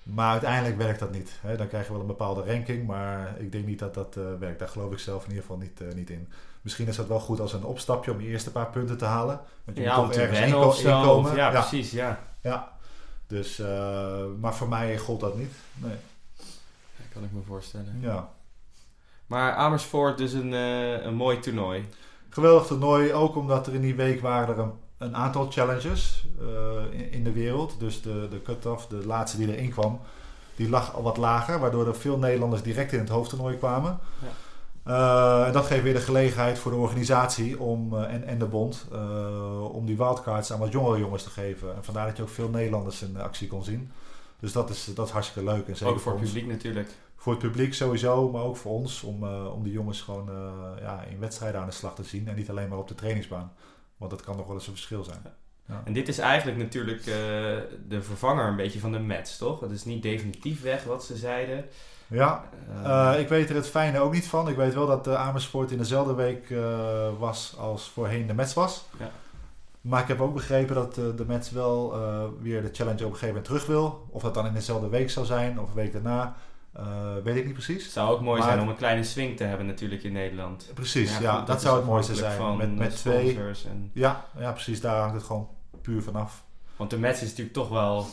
[0.04, 1.40] Maar uiteindelijk werkt dat niet.
[1.42, 1.58] Hè?
[1.58, 4.60] Dan krijg je wel een bepaalde ranking, maar ik denk niet dat dat werkt.
[4.60, 6.28] Daar geloof ik zelf in ieder geval niet, niet in.
[6.62, 9.40] Misschien is dat wel goed als een opstapje om je eerste paar punten te halen.
[9.64, 11.36] Want je Ja, moet toch ergens inko- inkomen.
[11.36, 12.20] Ja, ja, precies, ja.
[12.42, 12.77] ja.
[13.28, 15.54] Dus, eh, maar voor mij gold dat niet.
[15.74, 15.96] Nee.
[17.14, 17.98] Kan ik me voorstellen.
[18.02, 18.30] Ja.
[19.28, 21.86] Maar Amersfoort dus een, eh, een mooi toernooi.
[22.30, 27.00] Geweldig toernooi, ook omdat er in die week waren er een, een aantal challenges eh,
[27.00, 27.80] in, in de wereld.
[27.80, 30.00] Dus de, de cut-off, de laatste die erin kwam,
[30.56, 31.60] die lag al wat lager.
[31.60, 34.00] Waardoor er veel Nederlanders direct in het hoofdtoernooi kwamen.
[34.22, 34.28] Ja.
[34.88, 38.46] Eh, en dat geeft weer de gelegenheid voor de organisatie om, eh, en, en de
[38.46, 41.76] bond eh, om die wildcards aan wat jongere jongens te geven.
[41.76, 43.92] En vandaar dat je ook veel Nederlanders in actie kon zien.
[44.40, 45.68] Dus dat is, dat is hartstikke leuk.
[45.68, 46.32] En zeker Ook voor het ons.
[46.32, 46.90] publiek natuurlijk.
[47.16, 50.30] Voor het publiek sowieso, maar ook voor ons om, om die jongens gewoon
[50.80, 52.28] ja, in wedstrijden aan de slag te zien.
[52.28, 53.54] En niet alleen maar op de trainingsbaan.
[53.98, 55.20] Want dat kan nog wel eens een verschil zijn.
[55.68, 55.82] Ja.
[55.86, 57.04] En dit is eigenlijk natuurlijk
[57.88, 59.60] de vervanger een beetje van de match, toch?
[59.60, 61.66] Het is niet definitief weg wat ze zeiden.
[62.08, 62.44] Ja,
[62.84, 64.50] Eh, Eh, ik weet er het fijne ook niet van.
[64.50, 66.60] Ik weet wel dat uh, Amersfoort in dezelfde week uh,
[67.20, 68.86] was als voorheen de Mets was.
[69.00, 69.12] Ja.
[69.82, 71.94] Maar ik heb ook begrepen dat de Mets wel
[72.42, 74.08] weer de challenge op een gegeven moment terug wil.
[74.10, 76.36] Of dat dan in dezelfde week zou zijn of een week daarna.
[76.80, 76.84] Uh,
[77.24, 77.84] weet ik niet precies.
[77.84, 80.72] Het zou ook mooi Maar zijn om een kleine swing te hebben natuurlijk in Nederland.
[80.74, 82.58] Precies, ja, dat, zou het mooiste zijn.
[82.58, 83.40] met met de twee.
[83.70, 84.82] En, Ja, ja, precies.
[84.82, 85.48] Daar hangt het gewoon
[85.82, 86.44] puur vanaf.
[86.76, 88.08] want de match is natuurlijk toch wel...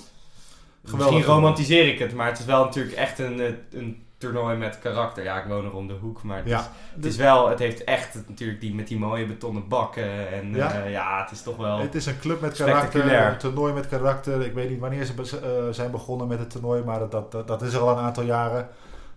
[0.84, 1.14] Geweldig.
[1.14, 4.78] Misschien romantiseer ik het, maar het is wel natuurlijk echt een, eh, een toernooi met
[4.78, 5.24] karakter.
[5.24, 7.48] Ja, ik woon er om de hoek, maar het, is, Ja, het is wel...
[7.48, 10.32] Het heeft echt natuurlijk die, met die mooie betonnen bakken.
[10.32, 10.74] En Ja.
[10.74, 11.78] ja, ja het is toch wel...
[11.78, 14.40] Het is een club met karakter, een toernooi met karakter.
[14.46, 17.46] Ik weet niet wanneer ze be- eh, zijn begonnen met het toernooi, maar dat, dat,
[17.46, 18.68] dat, is er al een aantal jaren.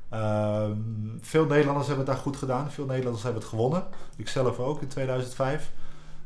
[0.09, 0.71] Ehm,
[1.21, 2.71] veel Nederlanders hebben het daar goed gedaan.
[2.71, 3.83] Veel Nederlanders hebben het gewonnen.
[4.17, 5.71] Ik zelf ook in 2005.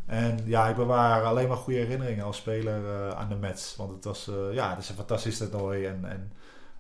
[0.06, 3.76] En ja, ik bewaar alleen maar goede herinneringen als speler eh, aan de Mets.
[3.76, 5.86] Want het was eh, ja, het is een fantastisch toernooi.
[5.86, 6.32] En, en,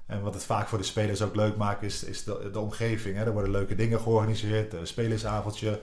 [0.05, 3.17] en wat het vaak voor de spelers ook leuk maakt, is, is de, de omgeving.
[3.17, 3.24] Hè.
[3.26, 4.74] Er worden leuke dingen georganiseerd.
[4.74, 5.80] Een spelersavondje.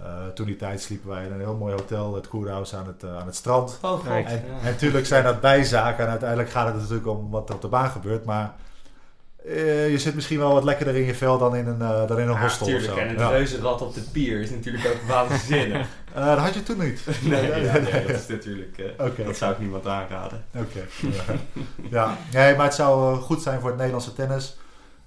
[0.00, 3.02] Eh, toen die tijd sliepen wij in een heel mooi hotel, het Koerhuis aan het,
[3.02, 3.78] eh, aan het strand.
[3.82, 4.24] Oh, ja.
[4.24, 7.68] en natuurlijk zijn dat bijzaken en uiteindelijk gaat het natuurlijk om wat er op de
[7.68, 8.24] baan gebeurt.
[8.24, 8.54] Maar
[9.46, 12.28] eh, je zit misschien wel wat lekkerder in je vel dan in een, dan in
[12.28, 12.96] een Ja, hostel of tuurlijk.
[12.96, 13.28] En het Ja.
[13.28, 15.86] reuzenrad op de pier is natuurlijk ook waanzinnig.
[16.14, 17.06] Eh, dat had je toen niet.
[17.22, 18.94] nee, Nee, ja, dat is natuurlijk...
[18.98, 20.44] Oké, Dat zou ik niemand aanraden.
[20.56, 20.80] oké.
[21.90, 24.56] ja, nee, maar het zou goed zijn voor het Nederlandse tennis.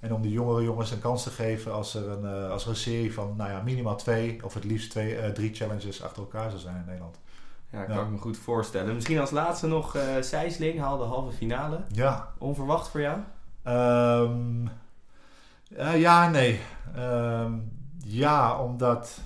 [0.00, 2.76] En om die jongere jongens een kans te geven als er een, als er een
[2.76, 6.62] serie van nou ja, minimaal twee of het liefst twee, drie challenges achter elkaar zou
[6.62, 7.16] zijn in Nederland.
[7.72, 8.02] Ja, kan Ja.
[8.02, 8.94] ik me goed voorstellen.
[8.94, 11.78] Misschien als laatste nog eh Sijsling haalde de halve finale.
[11.92, 13.18] Ja, Onverwacht voor jou?
[13.66, 14.66] Ehm,
[15.76, 16.60] eh, ja, nee.
[16.94, 17.52] Ehm,
[17.98, 19.20] ja, omdat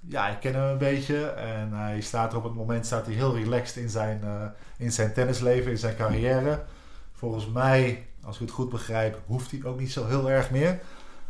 [0.00, 3.14] ja, ik ken hem een beetje en hij staat er op het moment staat hij
[3.14, 4.44] heel relaxed in zijn, eh,
[4.76, 6.62] in zijn tennisleven, in zijn carrière.
[7.12, 10.80] Volgens mij, als ik het goed begrijp, hoeft hij ook niet zo heel erg meer.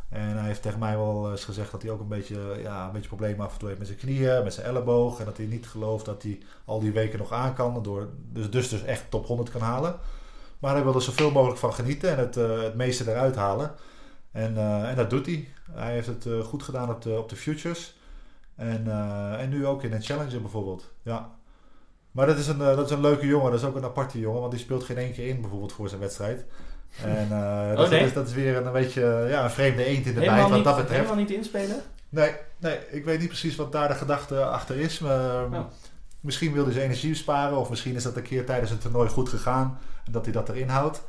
[0.08, 2.92] En hij heeft tegen mij wel eens gezegd dat hij ook een beetje, ja, een
[2.92, 5.18] beetje problemen af en toe heeft met zijn knieën, met zijn elleboog.
[5.18, 7.82] En dat hij niet gelooft dat hij al die weken nog aan kan.
[7.82, 9.98] Door, dus, dus, dus echt top 100 kan halen.
[10.62, 13.74] Maar hij wil er zoveel mogelijk van genieten en het, eh, het meeste eruit halen.
[14.32, 15.48] En, eh, en dat doet hij.
[15.72, 17.96] Hij heeft het eh, goed gedaan op de, op de futures.
[18.56, 18.86] En,
[19.38, 20.92] en nu ook in een challenger bijvoorbeeld.
[21.02, 21.30] Ja.
[22.10, 23.50] Maar dat is, een, dat is een leuke jongen.
[23.50, 24.40] Dat is ook een aparte jongen.
[24.40, 26.44] Want die speelt geen één keer in bijvoorbeeld voor zijn wedstrijd.
[27.04, 27.98] En eh, dat, Oh, nee?
[27.98, 30.64] dat, is, dat is weer een beetje ja, een vreemde eend in de bijt wat
[30.64, 30.90] dat betreft.
[30.90, 31.76] helemaal niet inspelen?
[32.08, 34.98] Nee, nee, ik weet niet precies wat daar de gedachte achter is.
[34.98, 35.64] Maar, Oh.
[36.22, 37.58] Misschien wil hij zijn energie besparen.
[37.58, 39.78] Of misschien is dat een keer tijdens een toernooi goed gegaan.
[40.07, 41.03] En dat hij dat erin houdt.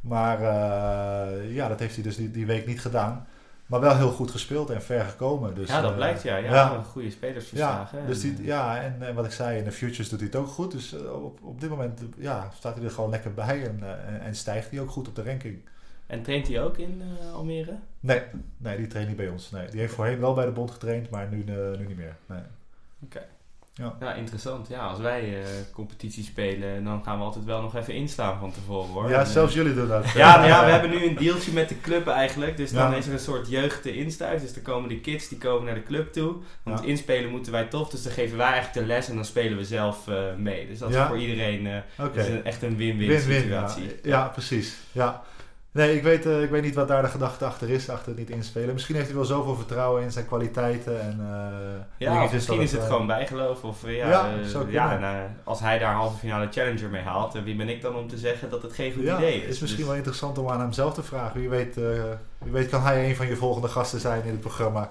[0.00, 3.26] Maar eh, ja, dat heeft hij dus die, die week niet gedaan.
[3.66, 5.54] Maar wel heel goed gespeeld en ver gekomen.
[5.54, 6.36] Dus, ja, dat eh, blijkt ja.
[6.36, 6.74] Ja, ja.
[6.74, 8.06] een goede spelers Ja, verslagen.
[8.06, 10.38] dus En, die, ja en, en wat ik zei, in de futures doet hij het
[10.38, 10.70] ook goed.
[10.72, 13.64] Dus eh, op, op dit moment eh, ja, staat hij er gewoon lekker bij.
[13.68, 15.58] En, eh, en, en stijgt hij ook goed op de ranking.
[16.06, 17.76] en traint hij ook in eh, Almere?
[18.00, 18.22] Nee,
[18.56, 19.50] nee, die traint niet bij ons.
[19.50, 22.16] Nee, die heeft voorheen wel bij de bond getraind, maar nu, eh, nu niet meer.
[22.26, 22.40] Nee.
[24.00, 24.68] Ja, interessant.
[24.68, 28.52] Ja, als wij eh, competitie spelen, dan gaan we altijd wel nog even inslaan van
[28.52, 29.08] tevoren hoor.
[29.10, 30.10] Ja, En, zelfs jullie doen dat.
[30.12, 32.56] Ja, ja, we hebben nu een deeltje met de club eigenlijk.
[32.56, 32.96] Dus dan Ja.
[32.96, 34.40] is er een soort jeugd te instuit.
[34.40, 36.34] Dus dan komen de kids die komen naar de club toe.
[36.62, 36.86] Want Ja.
[36.86, 37.90] inspelen moeten wij toch.
[37.90, 40.66] Dus dan geven wij eigenlijk de les en dan spelen we zelf eh, mee.
[40.68, 41.02] Dus dat Ja.
[41.02, 41.74] is voor iedereen eh,
[42.26, 43.84] een, echt een win-win situatie.
[43.84, 44.76] Ja, ja, precies.
[44.92, 45.22] Ja.
[45.74, 48.18] Nee, ik weet, eh, ik weet niet wat daar de gedachte achter is, achter het
[48.18, 48.72] niet inspelen.
[48.72, 51.00] Misschien heeft hij wel zoveel vertrouwen in zijn kwaliteiten.
[51.00, 53.64] En, eh, Ja, dingetjes of misschien is het eh, gewoon bijgeloof.
[53.64, 54.30] Of, eh, ja, Ja,
[54.68, 58.08] ja en, als hij daar halve finale challenger mee haalt, wie ben ik dan om
[58.08, 59.48] te zeggen dat het geen goed ja, idee is?
[59.48, 61.40] is misschien Dus- wel interessant om aan hem zelf te vragen.
[61.40, 61.74] Wie weet,
[62.38, 64.90] wie weet kan hij een van je volgende gasten zijn in het programma.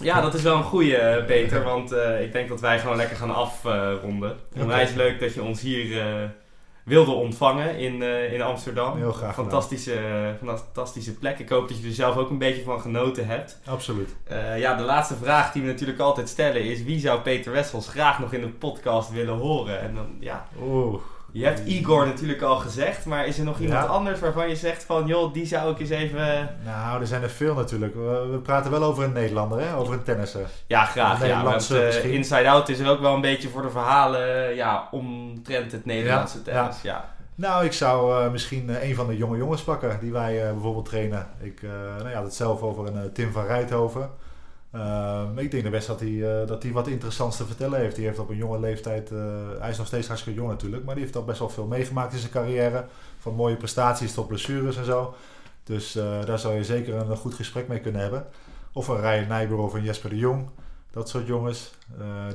[0.00, 1.62] Ja, dat is wel een goeie, eh, Peter.
[1.62, 4.36] Want ik denk dat wij gewoon lekker gaan afronden.
[4.58, 6.02] Onwijs leuk dat je ons hier
[6.84, 8.96] wilde ontvangen in, eh, in Amsterdam.
[8.96, 9.98] Heel graag fantastische,
[10.44, 11.38] fantastische plek.
[11.38, 13.60] Ik hoop dat je er zelf ook een beetje van genoten hebt.
[13.64, 14.16] Absoluut.
[14.24, 16.82] Eh, ja, de laatste vraag die we natuurlijk altijd stellen is...
[16.82, 19.80] wie zou Peter Wessels graag nog in de podcast willen horen?
[19.80, 21.00] En dan, ja, Oeh.
[21.34, 23.04] Je hebt Igor natuurlijk al gezegd...
[23.04, 23.90] maar is er nog iemand Ja.
[23.90, 25.06] anders waarvan je zegt van...
[25.06, 26.50] joh, die zou ik eens even...
[26.64, 27.94] Nou, er zijn er veel natuurlijk.
[27.94, 29.76] We, we praten wel over een Nederlander, hè?
[29.76, 30.46] over een tennisser.
[30.66, 31.20] Ja, graag.
[31.20, 32.12] Een Ja, want eh.
[32.12, 36.38] Inside Out is er ook wel een beetje voor de verhalen ja, omtrent het Nederlandse
[36.38, 36.82] Ja, tennis.
[36.82, 37.12] Ja.
[37.34, 40.84] Nou, ik zou eh, misschien eh, een van de jonge jongens pakken die wij bijvoorbeeld
[40.84, 41.26] trainen.
[41.40, 41.62] Ik
[41.98, 44.10] nou ja, had het zelf over een Tim van Rijthoven.
[44.74, 47.96] Uh, ik denk best dat hij, uh, dat hij wat interessants te vertellen heeft.
[47.96, 49.18] Die heeft op een jonge leeftijd, uh,
[49.58, 52.12] hij is nog steeds hartstikke jong natuurlijk, maar die heeft al best wel veel meegemaakt
[52.12, 52.84] in zijn carrière.
[53.18, 55.14] Van mooie prestaties tot blessures en zo.
[55.64, 58.26] Dus uh, daar zou je zeker een, goed gesprek mee kunnen hebben.
[58.72, 60.48] Of een Ryan Nijber of een Jesper de Jong.
[60.90, 61.74] Dat soort jongens.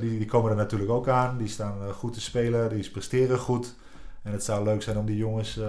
[0.00, 1.38] Die, die komen er natuurlijk ook aan.
[1.38, 3.74] Die staan goed te spelen, die presteren goed.
[4.22, 5.60] En het zou leuk zijn om die jongens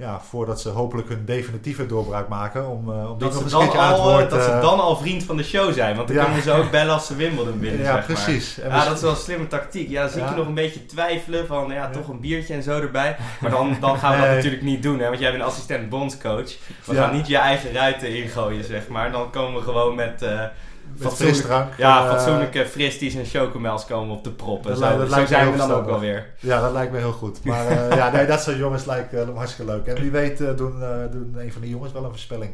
[0.00, 2.68] ja, voordat ze hopelijk hun definitieve doorbraak maken.
[2.68, 4.30] Om, uh, om dat, ze dan, al, woord...
[4.30, 5.96] dat ze uh, dan al vriend van de show zijn.
[5.96, 6.24] Want dan Ja.
[6.24, 8.02] kunnen ze ook bellen als ze Wimbledon winnen, ja, maar.
[8.02, 8.58] precies.
[8.60, 9.88] En Ja, dat is wel een slimme tactiek.
[9.88, 10.30] Ja, dan zit Ja.
[10.30, 13.16] je nog een beetje twijfelen van, ja, toch een biertje en zo erbij.
[13.40, 15.06] Maar dan, dan gaan we dat natuurlijk niet doen, hè.
[15.08, 16.50] Want jij bent assistent bondscoach.
[16.84, 19.12] We gaan niet je eigen ruiten ingooien, zeg maar.
[19.12, 20.22] Dan komen we gewoon met...
[20.22, 20.50] eh met
[20.98, 21.72] fatsoenlijk- frisdrank.
[21.76, 24.70] ja, eh, fatsoenlijke fristies en chocomels komen op de proppen.
[24.70, 26.26] Dat Zo, lijkt- dat zo lijkt me zijn we dan ook alweer.
[26.38, 27.44] Ja, dat lijkt me heel goed.
[27.44, 29.86] Maar eh, ja, nee, dat soort jongens lijkt eh, hartstikke leuk.
[29.86, 30.56] En wie weet doen,
[31.10, 32.52] doen een van die jongens wel een voorspelling.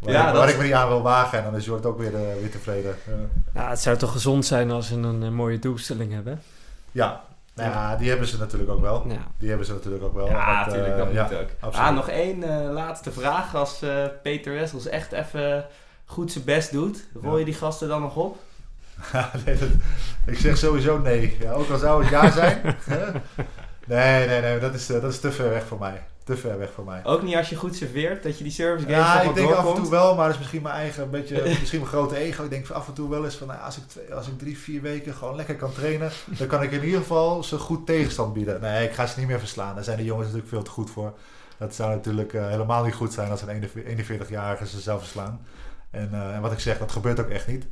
[0.00, 1.38] Waar, Ja, ik, waar ik me niet aan wil wagen.
[1.38, 2.94] En dan is Jort ook weer, weer tevreden.
[3.54, 6.42] Ja, het zou toch gezond zijn als ze een, mooie doelstelling hebben?
[6.92, 7.20] ja.
[7.54, 9.04] Nou ja, die hebben ze natuurlijk ook wel.
[9.08, 9.16] Ja.
[9.38, 10.26] Die hebben ze natuurlijk ook wel.
[10.26, 11.48] Ja, Want, natuurlijk, dat ja, moet ook.
[11.60, 11.88] absoluut.
[11.88, 13.54] Ah, nog één laatste vraag.
[13.54, 13.90] Als eh,
[14.22, 15.64] Peter Wessels echt even
[16.12, 18.38] goed zijn best doet, rol je die gasten dan nog op?
[19.44, 19.68] nee, dat-
[20.26, 21.36] ik zeg sowieso nee.
[21.40, 22.60] Ja, ook al zou het ja zijn.
[23.86, 24.58] nee, nee, nee.
[24.58, 26.02] Dat is, eh, dat is te ver weg voor mij.
[26.24, 27.00] Te ver weg voor mij.
[27.04, 29.68] Ook niet als je goed serveert, dat je die service games Ja, ik denk af
[29.68, 32.44] en toe wel, maar dat is misschien mijn eigen, beetje, misschien mijn grote ego.
[32.44, 34.58] Ik denk af en toe wel eens van, nou, als, ik twee, als ik drie,
[34.58, 38.32] vier weken gewoon lekker kan trainen, dan kan ik in ieder geval ze goed tegenstand
[38.32, 38.60] bieden.
[38.60, 39.74] Nee, ik ga ze niet meer verslaan.
[39.74, 41.12] Daar zijn de jongens natuurlijk veel te goed voor.
[41.58, 43.68] Dat zou natuurlijk eh, helemaal niet goed zijn als een
[44.08, 45.40] 41-jarige ze zelf verslaan.
[45.92, 47.66] En, eh, en wat ik zeg, dat gebeurt ook echt niet.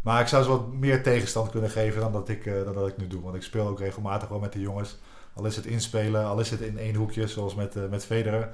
[0.00, 2.88] Maar ik zou ze wat meer tegenstand kunnen geven dan dat ik, eh, dan dat
[2.88, 3.22] ik nu doe.
[3.22, 4.98] Want ik speel ook regelmatig wel met de jongens.
[5.34, 8.48] Al is het inspelen, al is het in één hoekje, zoals met, eh, met Federer.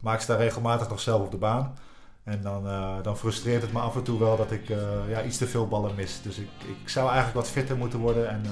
[0.00, 1.78] Maar ik sta regelmatig nog zelf op de baan.
[2.24, 2.64] En dan,
[3.02, 4.68] dan frustreert het me af en toe wel dat ik
[5.08, 6.22] ja, iets te veel ballen mis.
[6.22, 6.48] Dus ik,
[6.82, 8.42] ik zou eigenlijk wat fitter moeten worden en,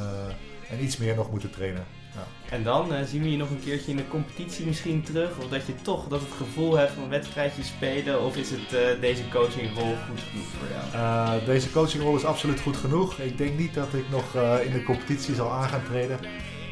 [0.70, 1.84] en iets meer nog moeten trainen.
[2.14, 2.54] Ja.
[2.56, 5.38] En dan eh, zien we je nog een keertje in de competitie misschien terug?
[5.38, 8.22] Of dat je toch dat het gevoel hebt van wedstrijdjes spelen?
[8.22, 11.04] Of is het eh, deze coachingrol goed genoeg voor jou?
[11.04, 13.18] Eh, deze coachingrol is absoluut goed genoeg.
[13.18, 14.34] Ik denk niet dat ik nog
[14.64, 16.18] in de competitie zal aan gaan treden.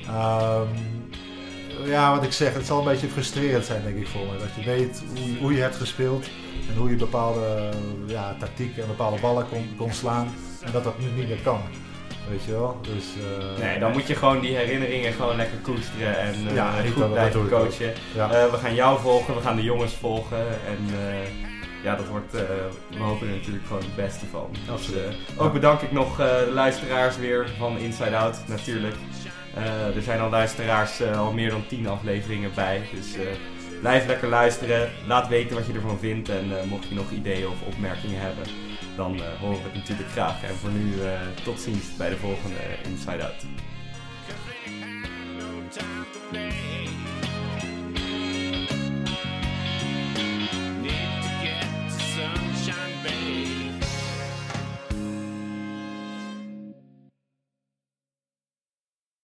[0.07, 0.67] Ehm,
[1.85, 4.39] ja, wat ik zeg, het zal een beetje frustrerend zijn, denk ik, voor me.
[4.39, 6.27] Dat je weet hoe, hoe je hebt gespeeld
[6.69, 7.71] en hoe je bepaalde
[8.07, 10.29] ja, tactieken en bepaalde ballen kon, kon slaan.
[10.61, 11.61] En dat dat nu niet meer kan.
[12.31, 12.77] Weet je wel?
[12.83, 13.05] Dus,
[13.59, 17.13] eh, Nee, dan moet je gewoon die herinneringen gewoon lekker koesteren en Ja, ik- goed
[17.13, 17.93] blijven coachen.
[18.15, 18.31] Ja.
[18.31, 20.79] Eh, we gaan jou volgen, we gaan de jongens volgen en
[21.83, 24.47] ja, dat wordt, we hopen er natuurlijk gewoon het beste van.
[24.77, 24.89] Dus,
[25.37, 28.95] ook bedank ik nog de luisteraars weer van Inside Out natuurlijk.
[29.97, 33.07] Er zijn al luisteraars al meer dan 10 afleveringen bij, dus
[33.81, 34.91] blijf lekker luisteren.
[35.07, 38.45] Laat weten wat je ervan vindt en mocht je nog ideeën of opmerkingen hebben,
[38.99, 40.43] dan eh, uh, horen we het natuurlijk graag.
[40.43, 43.47] En voor nu eh, tot ziens bij de volgende Inside Out.